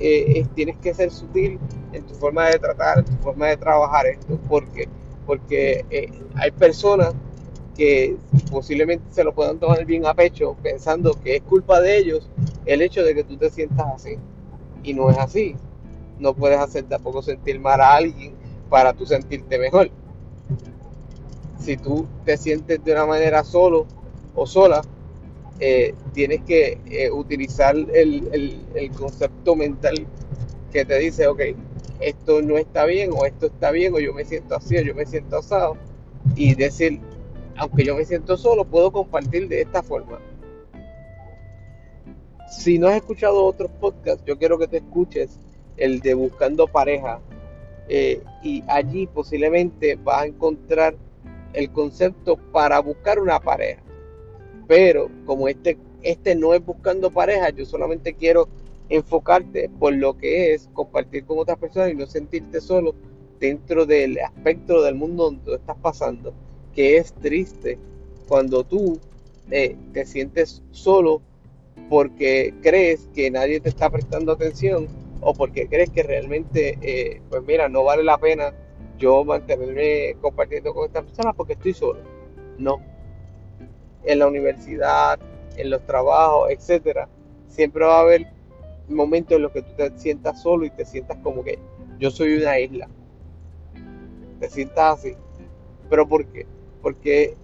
Eh, 0.00 0.44
tienes 0.54 0.78
que 0.78 0.94
ser 0.94 1.10
sutil 1.10 1.58
en 1.92 2.04
tu 2.04 2.14
forma 2.14 2.46
de 2.48 2.58
tratar, 2.58 2.98
en 2.98 3.04
tu 3.04 3.16
forma 3.22 3.48
de 3.48 3.56
trabajar 3.56 4.06
esto, 4.06 4.38
porque, 4.48 4.88
porque 5.26 5.84
eh, 5.90 6.10
hay 6.34 6.50
personas 6.50 7.14
que 7.76 8.16
posiblemente 8.50 9.04
se 9.10 9.24
lo 9.24 9.34
puedan 9.34 9.58
tomar 9.58 9.84
bien 9.84 10.04
a 10.06 10.14
pecho 10.14 10.56
pensando 10.62 11.18
que 11.22 11.36
es 11.36 11.42
culpa 11.42 11.80
de 11.80 11.96
ellos 11.96 12.28
el 12.66 12.82
hecho 12.82 13.02
de 13.02 13.14
que 13.14 13.24
tú 13.24 13.36
te 13.36 13.50
sientas 13.50 13.86
así. 13.94 14.16
Y 14.82 14.94
no 14.94 15.10
es 15.10 15.18
así. 15.18 15.56
No 16.18 16.34
puedes 16.34 16.58
hacer 16.58 16.84
tampoco 16.84 17.22
sentir 17.22 17.58
mal 17.60 17.80
a 17.80 17.94
alguien 17.94 18.34
para 18.68 18.92
tú 18.92 19.06
sentirte 19.06 19.58
mejor. 19.58 19.90
Si 21.58 21.76
tú 21.76 22.06
te 22.24 22.36
sientes 22.36 22.82
de 22.84 22.92
una 22.92 23.06
manera 23.06 23.44
solo 23.44 23.86
o 24.34 24.46
sola, 24.46 24.82
eh, 25.60 25.94
tienes 26.12 26.42
que 26.42 26.80
eh, 26.86 27.10
utilizar 27.10 27.76
el, 27.76 28.28
el, 28.32 28.66
el 28.74 28.90
concepto 28.90 29.54
mental 29.54 30.06
que 30.72 30.84
te 30.84 30.98
dice, 30.98 31.26
ok, 31.26 31.40
esto 32.02 32.42
no 32.42 32.58
está 32.58 32.84
bien 32.84 33.10
o 33.12 33.24
esto 33.24 33.46
está 33.46 33.70
bien 33.70 33.94
o 33.94 33.98
yo 33.98 34.12
me 34.12 34.24
siento 34.24 34.56
así 34.56 34.76
o 34.76 34.82
yo 34.82 34.94
me 34.94 35.06
siento 35.06 35.38
asado 35.38 35.76
y 36.36 36.54
decir, 36.54 37.00
aunque 37.56 37.84
yo 37.84 37.96
me 37.96 38.04
siento 38.04 38.36
solo, 38.36 38.64
puedo 38.64 38.90
compartir 38.90 39.48
de 39.48 39.62
esta 39.62 39.82
forma. 39.82 40.20
Si 42.48 42.78
no 42.78 42.88
has 42.88 42.96
escuchado 42.96 43.44
otros 43.44 43.70
podcasts, 43.80 44.24
yo 44.26 44.38
quiero 44.38 44.58
que 44.58 44.68
te 44.68 44.78
escuches 44.78 45.38
el 45.76 46.00
de 46.00 46.14
Buscando 46.14 46.66
Pareja 46.66 47.20
eh, 47.88 48.22
y 48.42 48.62
allí 48.68 49.06
posiblemente 49.06 49.96
vas 49.96 50.22
a 50.22 50.26
encontrar 50.26 50.94
el 51.52 51.70
concepto 51.70 52.36
para 52.36 52.78
buscar 52.80 53.18
una 53.18 53.40
pareja. 53.40 53.82
Pero 54.66 55.10
como 55.26 55.48
este, 55.48 55.78
este 56.02 56.34
no 56.34 56.54
es 56.54 56.64
buscando 56.64 57.10
pareja, 57.10 57.50
yo 57.50 57.64
solamente 57.64 58.14
quiero 58.14 58.48
enfocarte 58.92 59.70
por 59.78 59.94
lo 59.94 60.16
que 60.18 60.52
es 60.52 60.68
compartir 60.74 61.24
con 61.24 61.38
otras 61.38 61.58
personas 61.58 61.90
y 61.90 61.94
no 61.94 62.06
sentirte 62.06 62.60
solo 62.60 62.94
dentro 63.40 63.86
del 63.86 64.18
aspecto 64.18 64.82
del 64.82 64.94
mundo 64.94 65.24
donde 65.24 65.44
tú 65.44 65.54
estás 65.54 65.76
pasando, 65.78 66.34
que 66.74 66.98
es 66.98 67.12
triste 67.14 67.78
cuando 68.28 68.64
tú 68.64 69.00
eh, 69.50 69.76
te 69.92 70.04
sientes 70.04 70.62
solo 70.70 71.22
porque 71.88 72.54
crees 72.62 73.08
que 73.14 73.30
nadie 73.30 73.60
te 73.60 73.70
está 73.70 73.88
prestando 73.90 74.32
atención 74.32 74.86
o 75.22 75.32
porque 75.32 75.68
crees 75.68 75.90
que 75.90 76.02
realmente, 76.02 76.78
eh, 76.82 77.22
pues 77.30 77.42
mira, 77.44 77.68
no 77.68 77.84
vale 77.84 78.04
la 78.04 78.18
pena 78.18 78.52
yo 78.98 79.24
mantenerme 79.24 80.16
compartiendo 80.20 80.74
con 80.74 80.86
estas 80.86 81.04
personas 81.04 81.34
porque 81.34 81.54
estoy 81.54 81.72
solo. 81.72 82.00
No. 82.58 82.80
En 84.04 84.18
la 84.18 84.26
universidad, 84.26 85.18
en 85.56 85.70
los 85.70 85.84
trabajos, 85.86 86.50
etcétera, 86.50 87.08
siempre 87.48 87.84
va 87.84 87.98
a 87.98 88.00
haber 88.02 88.41
momentos 88.88 89.36
en 89.36 89.42
los 89.42 89.52
que 89.52 89.62
tú 89.62 89.72
te 89.76 89.98
sientas 89.98 90.42
solo 90.42 90.64
y 90.64 90.70
te 90.70 90.84
sientas 90.84 91.18
como 91.22 91.42
que 91.44 91.58
yo 91.98 92.10
soy 92.10 92.34
una 92.34 92.58
isla. 92.58 92.88
Te 94.40 94.50
sientas 94.50 94.98
así. 94.98 95.14
¿Pero 95.88 96.08
por 96.08 96.26
qué? 96.26 96.46
Porque 96.80 97.36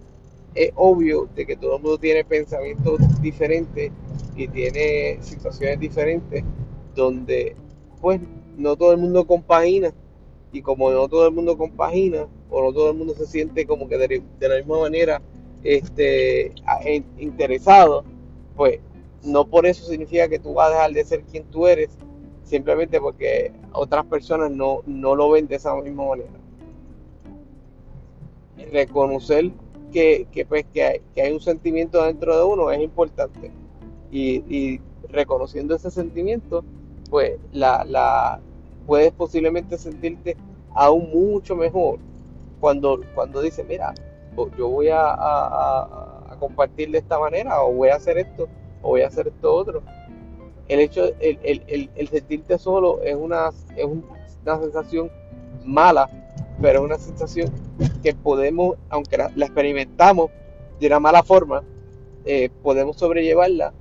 es 0.55 0.71
obvio 0.75 1.29
de 1.35 1.45
que 1.45 1.55
todo 1.55 1.77
el 1.77 1.81
mundo 1.81 1.97
tiene 1.97 2.23
pensamientos 2.23 2.99
diferentes 3.21 3.91
y 4.35 4.47
tiene 4.47 5.17
situaciones 5.21 5.79
diferentes 5.79 6.43
donde 6.95 7.55
pues 8.01 8.19
no 8.57 8.75
todo 8.75 8.91
el 8.91 8.97
mundo 8.97 9.25
compagina 9.25 9.93
y 10.51 10.61
como 10.61 10.91
no 10.91 11.07
todo 11.07 11.27
el 11.27 11.33
mundo 11.33 11.57
compagina 11.57 12.27
o 12.49 12.63
no 12.63 12.73
todo 12.73 12.91
el 12.91 12.97
mundo 12.97 13.13
se 13.13 13.27
siente 13.27 13.65
como 13.65 13.87
que 13.87 13.97
de, 13.97 14.23
la 14.39 14.57
misma 14.57 14.79
manera 14.79 15.21
este, 15.63 16.51
interesado, 17.17 18.03
pues 18.55 18.79
no 19.23 19.45
por 19.45 19.65
eso 19.65 19.85
significa 19.85 20.27
que 20.27 20.39
tú 20.39 20.53
vas 20.53 20.67
a 20.69 20.71
dejar 20.71 20.91
de 20.91 21.05
ser 21.05 21.23
quien 21.23 21.43
tú 21.45 21.67
eres, 21.67 21.89
simplemente 22.43 22.99
porque 22.99 23.51
otras 23.73 24.05
personas 24.05 24.51
no, 24.51 24.81
no 24.85 25.15
lo 25.15 25.29
ven 25.29 25.47
de 25.47 25.55
esa 25.55 25.75
misma 25.75 26.07
manera. 26.07 26.29
Reconocer 28.71 29.51
que, 29.91 30.27
que, 30.31 30.45
pues, 30.45 30.65
que, 30.73 30.83
hay, 30.83 31.01
que 31.13 31.21
hay 31.21 31.33
un 31.33 31.39
sentimiento 31.39 32.03
dentro 32.03 32.35
de 32.35 32.43
uno 32.43 32.71
es 32.71 32.81
importante. 32.81 33.51
Y, 34.11 34.79
reconociendo 35.09 35.75
ese 35.75 35.89
sentimiento, 35.89 36.63
pues 37.09 37.39
la, 37.51 37.83
la, 37.83 38.39
puedes 38.85 39.11
posiblemente 39.11 39.75
sentirte 39.79 40.37
aún 40.75 41.09
mucho 41.11 41.55
mejor 41.55 41.97
cuando, 42.59 42.99
cuando 43.15 43.41
dices, 43.41 43.65
mira, 43.67 43.95
yo 44.55 44.67
voy 44.67 44.89
a, 44.89 44.99
a 45.01 46.37
compartir 46.39 46.91
de 46.91 46.99
esta 46.99 47.19
manera 47.19 47.63
o 47.63 47.73
voy 47.73 47.89
a 47.89 47.95
hacer 47.95 48.19
esto 48.19 48.47
o 48.81 48.89
voy 48.89 49.01
a 49.01 49.07
hacer 49.07 49.27
esto 49.27 49.53
otro. 49.53 49.81
El 50.67 50.79
hecho, 50.79 51.05
el, 51.19 51.89
el, 51.95 52.07
sentirte 52.09 52.57
solo 52.59 53.01
es 53.01 53.15
una, 53.15 53.49
es 53.75 53.85
una 53.85 54.59
sensación 54.59 55.09
mala, 55.65 56.09
pero 56.61 56.79
es 56.79 56.85
una 56.85 56.97
sensación 56.97 57.49
que 58.03 58.13
podemos, 58.13 58.77
aunque 58.89 59.17
la, 59.17 59.31
experimentamos 59.37 60.29
de 60.79 60.87
una 60.87 60.99
mala 60.99 61.23
forma, 61.23 61.63
eh, 62.25 62.49
podemos 62.61 62.97
sobrellevarla. 62.97 63.73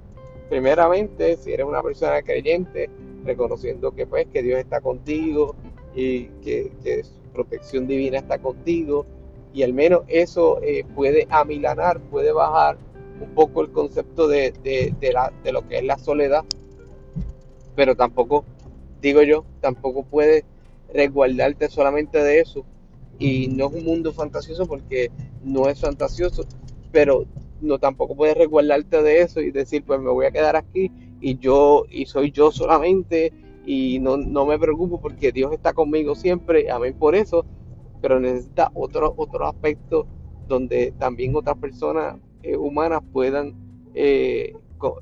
Primeramente, 0.48 1.36
si 1.36 1.52
eres 1.52 1.66
una 1.66 1.82
persona 1.82 2.22
creyente, 2.22 2.88
reconociendo 3.24 3.90
que 3.92 4.06
pues 4.06 4.26
que 4.28 4.42
Dios 4.42 4.58
está 4.58 4.80
contigo 4.80 5.54
y 5.94 6.24
que, 6.42 6.72
que 6.82 7.04
su 7.04 7.12
protección 7.34 7.86
divina 7.86 8.18
está 8.18 8.38
contigo 8.38 9.04
y 9.52 9.62
al 9.62 9.72
menos 9.72 10.02
eso 10.08 10.60
eh, 10.62 10.84
puede 10.94 11.26
amilanar, 11.30 12.00
puede 12.00 12.32
bajar 12.32 12.78
un 13.20 13.34
poco 13.34 13.62
el 13.62 13.70
concepto 13.70 14.28
de, 14.28 14.52
la, 15.12 15.32
de 15.42 15.52
lo 15.52 15.66
que 15.66 15.78
es 15.78 15.84
la 15.84 15.98
soledad, 15.98 16.44
pero 17.74 17.94
tampoco, 17.94 18.44
digo 19.00 19.22
yo, 19.22 19.44
tampoco 19.60 20.04
puedes 20.04 20.44
resguardarte 20.92 21.68
solamente 21.68 22.22
de 22.22 22.40
eso. 22.40 22.64
Y 23.18 23.48
no 23.48 23.66
es 23.66 23.74
un 23.74 23.84
mundo 23.84 24.12
fantasioso 24.12 24.66
porque 24.66 25.10
no 25.42 25.68
es 25.68 25.80
fantasioso, 25.80 26.44
pero 26.92 27.26
no 27.60 27.78
tampoco 27.78 28.14
puedes 28.14 28.36
resguardarte 28.36 29.02
de 29.02 29.22
eso 29.22 29.40
y 29.40 29.50
decir, 29.50 29.84
pues 29.84 30.00
me 30.00 30.10
voy 30.10 30.26
a 30.26 30.30
quedar 30.30 30.56
aquí 30.56 30.90
y 31.20 31.38
yo 31.38 31.84
y 31.90 32.06
soy 32.06 32.30
yo 32.30 32.52
solamente 32.52 33.32
y 33.66 33.98
no, 33.98 34.16
no 34.16 34.46
me 34.46 34.58
preocupo 34.58 35.00
porque 35.00 35.32
Dios 35.32 35.52
está 35.52 35.72
conmigo 35.72 36.14
siempre, 36.14 36.70
amén 36.70 36.94
por 36.94 37.14
eso, 37.14 37.44
pero 38.00 38.20
necesita 38.20 38.70
otro, 38.74 39.12
otro 39.16 39.46
aspecto 39.46 40.06
donde 40.46 40.92
también 40.98 41.34
otras 41.36 41.58
personas 41.58 42.16
eh, 42.48 42.56
humanas 42.56 43.02
puedan 43.12 43.54
eh, 43.92 44.54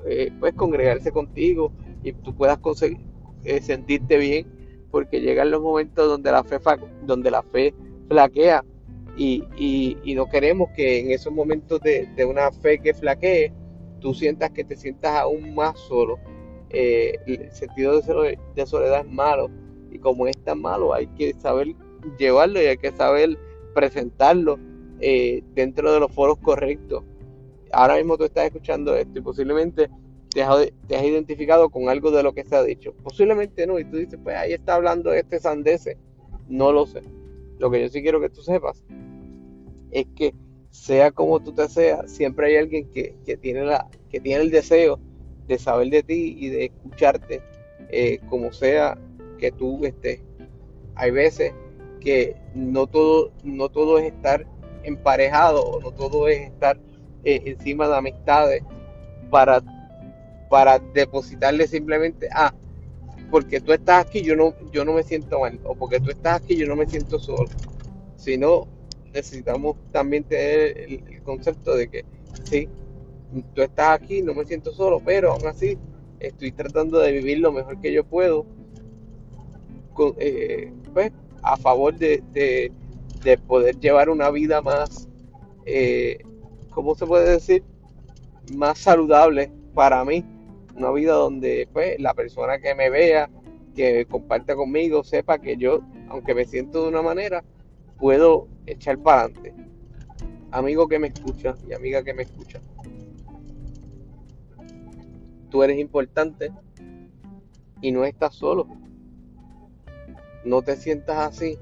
eh, 0.08 0.32
pues 0.40 0.52
congregarse 0.54 1.12
contigo 1.12 1.70
y 2.02 2.12
tú 2.12 2.34
puedas 2.34 2.58
conseguir, 2.58 2.98
sentirte 3.60 4.16
bien, 4.16 4.48
porque 4.90 5.20
llegan 5.20 5.52
los 5.52 5.62
momentos 5.62 6.08
donde 6.08 6.32
la 6.32 6.42
fe, 6.42 6.58
donde 7.04 7.30
la 7.30 7.44
fe 7.44 7.72
flaquea 8.08 8.64
y, 9.16 9.44
y, 9.56 10.14
no 10.16 10.28
queremos 10.28 10.70
que 10.74 10.98
en 10.98 11.12
esos 11.12 11.32
momentos 11.32 11.80
de, 11.82 12.08
de, 12.16 12.24
una 12.24 12.50
fe 12.50 12.80
que 12.80 12.94
flaquee, 12.94 13.52
tú 14.00 14.12
sientas 14.12 14.50
que 14.50 14.64
te 14.64 14.74
sientas 14.74 15.12
aún 15.12 15.54
más 15.54 15.78
solo. 15.78 16.18
El 16.70 17.52
sentido 17.52 18.00
de, 18.00 18.66
soledad 18.66 19.06
es 19.06 19.12
malo 19.12 19.50
y 19.92 20.00
como 20.00 20.26
es 20.26 20.36
tan 20.38 20.60
malo 20.60 20.92
hay 20.92 21.06
que 21.06 21.32
saber 21.34 21.76
llevarlo 22.18 22.60
y 22.60 22.66
hay 22.66 22.76
que 22.76 22.90
saber 22.90 23.38
presentarlo 23.72 24.58
dentro 24.98 25.92
de 25.92 26.00
los 26.00 26.10
foros 26.12 26.38
correctos. 26.38 27.04
Ahora 27.76 27.96
mismo 27.96 28.16
tú 28.16 28.24
estás 28.24 28.46
escuchando 28.46 28.96
esto 28.96 29.18
y 29.18 29.20
posiblemente 29.20 29.90
te 30.30 30.42
has, 30.42 30.72
identificado 30.88 31.68
con 31.68 31.90
algo 31.90 32.10
de 32.10 32.22
lo 32.22 32.32
que 32.32 32.42
se 32.42 32.56
ha 32.56 32.62
dicho. 32.62 32.94
Posiblemente 33.02 33.66
no, 33.66 33.78
y 33.78 33.84
tú 33.84 33.98
dices, 33.98 34.18
pues 34.22 34.34
ahí 34.34 34.54
está 34.54 34.76
hablando 34.76 35.12
este 35.12 35.38
sandese. 35.38 35.98
No 36.48 36.72
lo 36.72 36.86
sé. 36.86 37.02
Lo 37.58 37.70
que 37.70 37.82
yo 37.82 37.90
sí 37.90 38.00
quiero 38.00 38.18
que 38.18 38.30
tú 38.30 38.40
sepas 38.40 38.82
es 39.90 40.06
que 40.16 40.32
sea 40.70 41.10
como 41.10 41.38
tú 41.40 41.52
te 41.52 41.68
seas, 41.68 42.10
siempre 42.10 42.46
hay 42.46 42.56
alguien 42.56 42.90
que, 42.92 43.14
tiene, 43.42 43.66
la, 43.66 43.86
que 44.08 44.20
tiene 44.20 44.44
el 44.44 44.50
deseo 44.50 44.98
de 45.46 45.58
saber 45.58 45.90
de 45.90 46.02
ti 46.02 46.34
y 46.38 46.48
de 46.48 46.64
escucharte 46.66 47.42
eh, 47.90 48.20
como 48.30 48.54
sea 48.54 48.96
que 49.36 49.52
tú 49.52 49.84
estés. 49.84 50.22
Hay 50.94 51.10
veces 51.10 51.52
que 52.00 52.36
no 52.54 52.86
todo, 52.86 53.32
no 53.44 53.68
todo 53.68 53.98
es 53.98 54.06
estar 54.14 54.46
emparejado, 54.82 55.78
no 55.82 55.92
todo 55.92 56.26
es 56.28 56.40
estar 56.40 56.78
eh, 57.26 57.42
encima 57.44 57.88
de 57.88 57.96
amistades 57.96 58.62
para, 59.30 59.60
para 60.48 60.78
depositarle 60.78 61.66
simplemente, 61.66 62.28
ah, 62.32 62.54
porque 63.32 63.60
tú 63.60 63.72
estás 63.72 64.06
aquí, 64.06 64.22
yo 64.22 64.36
no, 64.36 64.54
yo 64.70 64.84
no 64.84 64.92
me 64.92 65.02
siento 65.02 65.40
mal, 65.40 65.58
o 65.64 65.74
porque 65.74 65.98
tú 65.98 66.10
estás 66.10 66.40
aquí, 66.40 66.54
yo 66.54 66.68
no 66.68 66.76
me 66.76 66.86
siento 66.86 67.18
solo. 67.18 67.48
Sino 68.16 68.68
necesitamos 69.12 69.76
también 69.90 70.22
tener 70.22 70.78
el, 70.78 71.22
concepto 71.24 71.74
de 71.74 71.88
que, 71.88 72.04
sí, 72.44 72.68
tú 73.54 73.62
estás 73.62 74.00
aquí, 74.00 74.22
no 74.22 74.32
me 74.32 74.44
siento 74.44 74.72
solo, 74.72 75.02
pero 75.04 75.32
aún 75.32 75.48
así 75.48 75.76
estoy 76.20 76.52
tratando 76.52 77.00
de 77.00 77.10
vivir 77.10 77.40
lo 77.40 77.50
mejor 77.50 77.80
que 77.80 77.92
yo 77.92 78.04
puedo, 78.04 78.46
eh, 80.18 80.72
pues, 80.94 81.10
a 81.42 81.56
favor 81.56 81.98
de, 81.98 82.22
de, 82.32 82.70
poder 83.48 83.80
llevar 83.80 84.10
una 84.10 84.30
vida 84.30 84.62
más, 84.62 85.08
eh, 85.64 86.18
¿cómo 86.76 86.94
se 86.94 87.06
puede 87.06 87.32
decir? 87.32 87.64
Más 88.54 88.76
saludable 88.76 89.50
para 89.74 90.04
mí 90.04 90.22
una 90.76 90.92
vida 90.92 91.14
donde 91.14 91.66
pues 91.72 91.98
la 91.98 92.12
persona 92.12 92.58
que 92.58 92.74
me 92.74 92.90
vea, 92.90 93.30
que 93.74 94.04
comparte 94.04 94.54
conmigo, 94.54 95.02
sepa 95.02 95.38
que 95.38 95.56
yo, 95.56 95.80
aunque 96.10 96.34
me 96.34 96.44
siento 96.44 96.82
de 96.82 96.88
una 96.90 97.00
manera, 97.00 97.42
puedo 97.98 98.46
echar 98.66 98.98
para 98.98 99.22
adelante. 99.22 99.54
Amigo 100.50 100.86
que 100.86 100.98
me 100.98 101.08
escucha 101.08 101.54
y 101.66 101.72
amiga 101.72 102.02
que 102.02 102.12
me 102.12 102.24
escucha. 102.24 102.60
Tú 105.48 105.62
eres 105.62 105.78
importante 105.78 106.52
y 107.80 107.90
no 107.90 108.04
estás 108.04 108.34
solo. 108.34 108.68
No 110.44 110.60
te 110.60 110.76
sientas 110.76 111.16
así, 111.16 111.58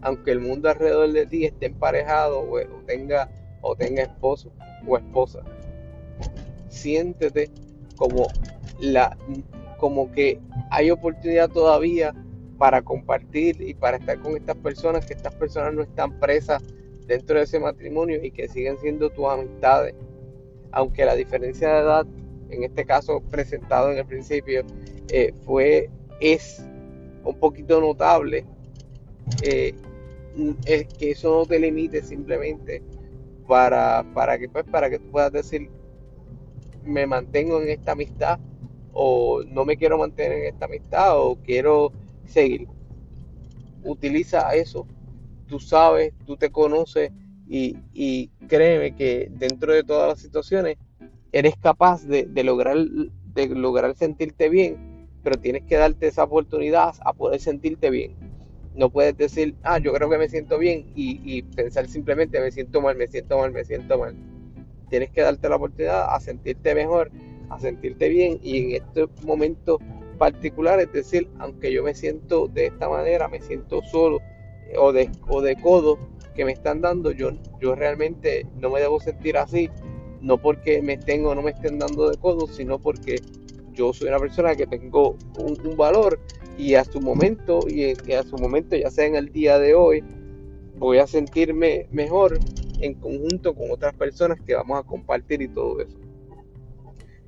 aunque 0.00 0.30
el 0.30 0.40
mundo 0.40 0.70
alrededor 0.70 1.12
de 1.12 1.26
ti 1.26 1.44
esté 1.44 1.66
emparejado 1.66 2.40
o, 2.40 2.58
tenga 2.86 3.30
o 3.64 3.74
tenga 3.74 4.02
esposo 4.02 4.52
o 4.86 4.96
esposa. 4.96 5.40
Siéntete 6.68 7.50
como 7.96 8.28
la 8.78 9.16
como 9.78 10.10
que 10.12 10.38
hay 10.70 10.90
oportunidad 10.90 11.50
todavía 11.50 12.14
para 12.58 12.82
compartir 12.82 13.60
y 13.60 13.74
para 13.74 13.96
estar 13.96 14.20
con 14.20 14.36
estas 14.36 14.56
personas, 14.56 15.04
que 15.04 15.14
estas 15.14 15.34
personas 15.34 15.74
no 15.74 15.82
están 15.82 16.18
presas 16.20 16.62
dentro 17.06 17.36
de 17.36 17.44
ese 17.44 17.58
matrimonio 17.58 18.22
y 18.22 18.30
que 18.30 18.48
siguen 18.48 18.78
siendo 18.78 19.10
tus 19.10 19.26
amistades. 19.26 19.94
Aunque 20.70 21.04
la 21.04 21.14
diferencia 21.14 21.68
de 21.68 21.80
edad, 21.80 22.06
en 22.50 22.62
este 22.64 22.84
caso 22.84 23.20
presentado 23.30 23.90
en 23.90 23.98
el 23.98 24.06
principio, 24.06 24.64
eh, 25.08 25.34
fue, 25.44 25.90
es 26.20 26.64
un 27.24 27.38
poquito 27.38 27.80
notable, 27.80 28.44
eh, 29.42 29.74
es 30.64 30.86
que 30.86 31.12
eso 31.12 31.40
no 31.40 31.46
te 31.46 31.58
limite 31.58 32.02
simplemente 32.02 32.82
para, 33.46 34.04
para, 34.14 34.38
que, 34.38 34.48
pues, 34.48 34.64
para 34.64 34.90
que 34.90 34.98
tú 34.98 35.10
puedas 35.10 35.32
decir, 35.32 35.70
me 36.84 37.06
mantengo 37.06 37.60
en 37.60 37.70
esta 37.70 37.92
amistad 37.92 38.38
o 38.92 39.42
no 39.46 39.64
me 39.64 39.76
quiero 39.76 39.98
mantener 39.98 40.38
en 40.38 40.54
esta 40.54 40.66
amistad 40.66 41.18
o 41.18 41.36
quiero 41.36 41.92
seguir. 42.26 42.68
Utiliza 43.82 44.54
eso. 44.54 44.86
Tú 45.46 45.58
sabes, 45.58 46.12
tú 46.24 46.36
te 46.36 46.50
conoces 46.50 47.10
y, 47.46 48.30
créeme 48.48 48.94
que 48.94 49.28
dentro 49.30 49.72
de 49.72 49.84
todas 49.84 50.08
las 50.08 50.18
situaciones 50.20 50.78
eres 51.32 51.54
capaz 51.56 52.04
de, 52.04 52.26
lograr, 52.44 52.76
de 52.78 53.48
lograr 53.48 53.94
sentirte 53.96 54.48
bien, 54.48 55.08
pero 55.22 55.36
tienes 55.36 55.64
que 55.64 55.76
darte 55.76 56.06
esa 56.06 56.24
oportunidad 56.24 56.94
a 57.04 57.12
poder 57.12 57.40
sentirte 57.40 57.90
bien. 57.90 58.23
No 58.74 58.90
puedes 58.90 59.16
decir, 59.16 59.54
ah, 59.62 59.78
yo 59.78 59.92
creo 59.92 60.10
que 60.10 60.18
me 60.18 60.28
siento 60.28 60.58
bien 60.58 60.86
y, 60.94 61.42
pensar 61.42 61.86
simplemente 61.88 62.40
me 62.40 62.50
siento 62.50 62.80
mal, 62.80 62.96
me 62.96 63.06
siento 63.06 63.38
mal, 63.38 63.52
me 63.52 63.64
siento 63.64 63.98
mal 63.98 64.14
tienes 64.94 65.10
que 65.10 65.22
darte 65.22 65.48
la 65.48 65.56
oportunidad 65.56 66.14
a 66.14 66.20
sentirte 66.20 66.72
mejor, 66.72 67.10
a 67.50 67.58
sentirte 67.58 68.08
bien 68.08 68.38
y 68.42 68.58
en 68.76 68.82
este 68.82 69.08
momento 69.24 69.80
particular, 70.18 70.78
es 70.78 70.92
decir, 70.92 71.28
aunque 71.40 71.72
yo 71.72 71.82
me 71.82 71.94
siento 71.94 72.46
de 72.46 72.66
esta 72.66 72.88
manera, 72.88 73.26
me 73.26 73.40
siento 73.40 73.82
solo 73.82 74.20
eh, 74.68 74.78
o 74.78 74.92
de, 74.92 75.10
o 75.26 75.42
de 75.42 75.56
codo 75.56 75.98
que 76.36 76.44
me 76.44 76.52
están 76.52 76.80
dando, 76.80 77.10
yo, 77.10 77.30
yo 77.60 77.74
realmente 77.74 78.46
no 78.60 78.70
me 78.70 78.80
debo 78.80 79.00
sentir 79.00 79.36
así, 79.36 79.68
no 80.20 80.38
porque 80.38 80.80
me 80.80 80.92
estén 80.94 81.26
o 81.26 81.34
no 81.34 81.42
me 81.42 81.50
estén 81.50 81.78
dando 81.78 82.08
de 82.10 82.16
codo, 82.16 82.46
sino 82.46 82.78
porque 82.78 83.16
yo 83.72 83.92
soy 83.92 84.08
una 84.08 84.18
persona 84.18 84.54
que 84.54 84.66
tengo 84.66 85.16
un, 85.38 85.76
valor 85.76 86.20
y 86.56 86.74
a 86.74 86.84
su 86.84 87.00
momento, 87.00 87.60
y, 87.68 87.92
a 88.12 88.22
su 88.22 88.36
momento, 88.36 88.76
ya 88.76 88.90
sea 88.90 89.06
en 89.06 89.16
el 89.16 89.32
día 89.32 89.58
de 89.58 89.74
hoy, 89.74 90.04
voy 90.78 90.98
a 90.98 91.06
sentirme 91.06 91.88
mejor 91.90 92.38
en 92.80 92.94
conjunto 92.94 93.54
con 93.54 93.70
otras 93.70 93.94
personas 93.94 94.40
que 94.40 94.54
vamos 94.54 94.78
a 94.78 94.82
compartir 94.82 95.42
y 95.42 95.48
todo 95.48 95.80
eso. 95.80 95.98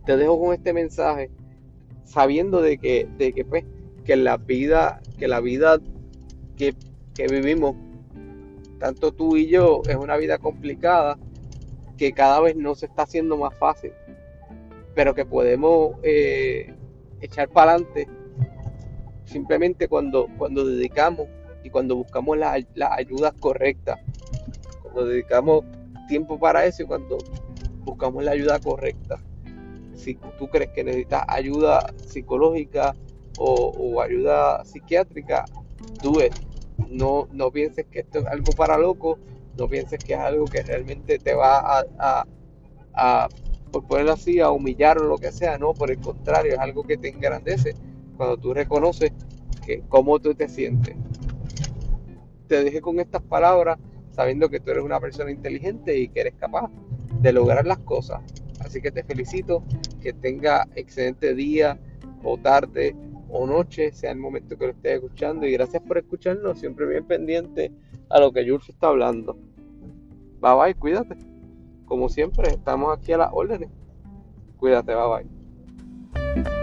Te 0.05 0.17
dejo 0.17 0.41
con 0.41 0.55
este 0.55 0.73
mensaje 0.73 1.31
sabiendo 2.05 2.63
de 2.63 2.79
que, 2.79 3.09
de 3.19 3.33
que, 3.33 3.45
pues, 3.45 3.65
que 4.05 4.17
la 4.17 4.37
vida, 4.37 5.01
que 5.19 5.27
la 5.27 5.41
vida 5.41 5.81
que, 6.57 6.75
vivimos, 7.29 7.75
tanto 8.79 9.13
tú 9.13 9.37
y 9.37 9.49
yo, 9.49 9.83
es 9.89 9.97
una 9.97 10.17
vida 10.17 10.39
complicada 10.39 11.19
que 11.97 12.13
cada 12.13 12.41
vez 12.41 12.55
no 12.57 12.75
se 12.75 12.87
está 12.87 13.03
haciendo 13.03 13.37
más 13.37 13.55
fácil, 13.57 13.93
pero 14.95 15.15
que 15.15 15.25
podemos 15.25 15.97
eh, 16.03 16.75
echar 17.21 17.49
para 17.49 17.73
adelante 17.73 18.07
simplemente 19.27 19.89
cuando, 19.89 20.29
cuando 20.39 20.65
dedicamos 20.65 21.29
y 21.63 21.71
cuando 21.71 21.97
buscamos 21.97 22.39
las 22.39 22.65
la 22.75 22.95
ayudas 22.95 23.35
correctas 23.39 23.99
cuando 24.97 25.11
dedicamos 25.11 25.65
tiempo 26.09 26.39
para 26.39 26.65
eso 26.65 26.83
y 26.83 26.87
cuando 26.87 27.19
buscamos 27.85 28.25
la 28.25 28.31
ayuda 28.31 28.59
correcta. 28.59 29.19
Si 29.95 30.15
tú 30.39 30.49
crees 30.49 30.71
que 30.71 30.85
necesitas 30.85 31.25
ayuda 31.29 31.93
psicológica 32.07 32.95
o, 33.39 34.01
ayuda 34.01 34.65
psiquiátrica, 34.65 35.45
do 36.03 36.13
No, 36.89 37.29
no 37.33 37.51
pienses 37.51 37.85
que 37.87 38.01
esto 38.01 38.21
es 38.21 38.27
algo 38.27 38.53
para 38.53 38.79
loco, 38.79 39.19
no 39.59 39.69
pienses 39.69 39.99
que 40.03 40.15
es 40.15 40.19
algo 40.19 40.47
que 40.47 40.63
realmente 40.63 41.19
te 41.19 41.35
va 41.35 41.81
a, 41.81 42.27
a, 42.95 43.29
por 43.71 43.87
ponerlo 43.87 44.13
así, 44.13 44.41
a 44.41 44.51
humillar 44.51 44.99
o 44.99 45.05
lo 45.05 45.19
que 45.19 45.33
sea, 45.33 45.59
no, 45.59 45.75
por 45.75 45.91
el 45.91 45.99
contrario, 45.99 46.55
es 46.55 46.59
algo 46.59 46.85
que 46.85 46.97
te 46.97 47.09
engrandece 47.09 47.75
cuando 48.17 48.37
tú 48.37 48.55
reconoces 48.55 49.13
que 49.65 49.83
cómo 49.89 50.19
tú 50.19 50.35
te 50.35 50.49
sientes. 50.49 50.97
Te 52.47 52.63
dejé 52.63 52.81
con 52.81 53.01
estas 53.01 53.23
palabras 53.23 53.79
sabiendo 54.11 54.49
que 54.49 54.61
tú 54.61 54.71
eres 54.71 54.85
una 54.85 55.01
persona 55.01 55.31
inteligente 55.31 55.99
y 55.99 56.09
que 56.09 56.21
eres 56.21 56.35
capaz 56.35 56.71
de 57.21 57.33
lograr 57.33 57.67
las 57.67 57.79
cosas. 57.79 58.23
Así 58.61 58.81
que 58.81 58.91
te 58.91 59.05
felicito, 59.05 59.63
que 60.01 60.13
tenga 60.13 60.67
excelente 60.75 61.35
día 61.35 61.79
o 62.23 62.39
tarde 62.39 62.97
o 63.29 63.47
noche, 63.47 63.93
sea 63.93 64.13
el 64.13 64.19
momento 64.19 64.57
que 64.57 64.67
lo 64.67 64.73
estés 64.73 64.95
escuchando. 64.95 65.47
Y 65.47 65.53
gracias 65.53 65.83
por 65.83 65.99
escucharnos, 65.99 66.59
siempre 66.59 66.87
bien 66.87 67.05
pendiente 67.05 67.73
a 68.09 68.21
lo 68.21 68.33
que 68.33 68.49
Jules 68.49 68.69
está 68.69 68.89
hablando. 68.89 69.37
Bye 70.41 70.55
bye, 70.55 70.75
cuídate. 70.75 71.17
Como 71.85 72.09
siempre, 72.09 72.49
estamos 72.49 72.97
aquí 72.97 73.13
a 73.13 73.19
las 73.19 73.31
órdenes. 73.33 73.69
Cuídate, 74.57 74.95
bye 74.95 75.25
bye. 76.35 76.56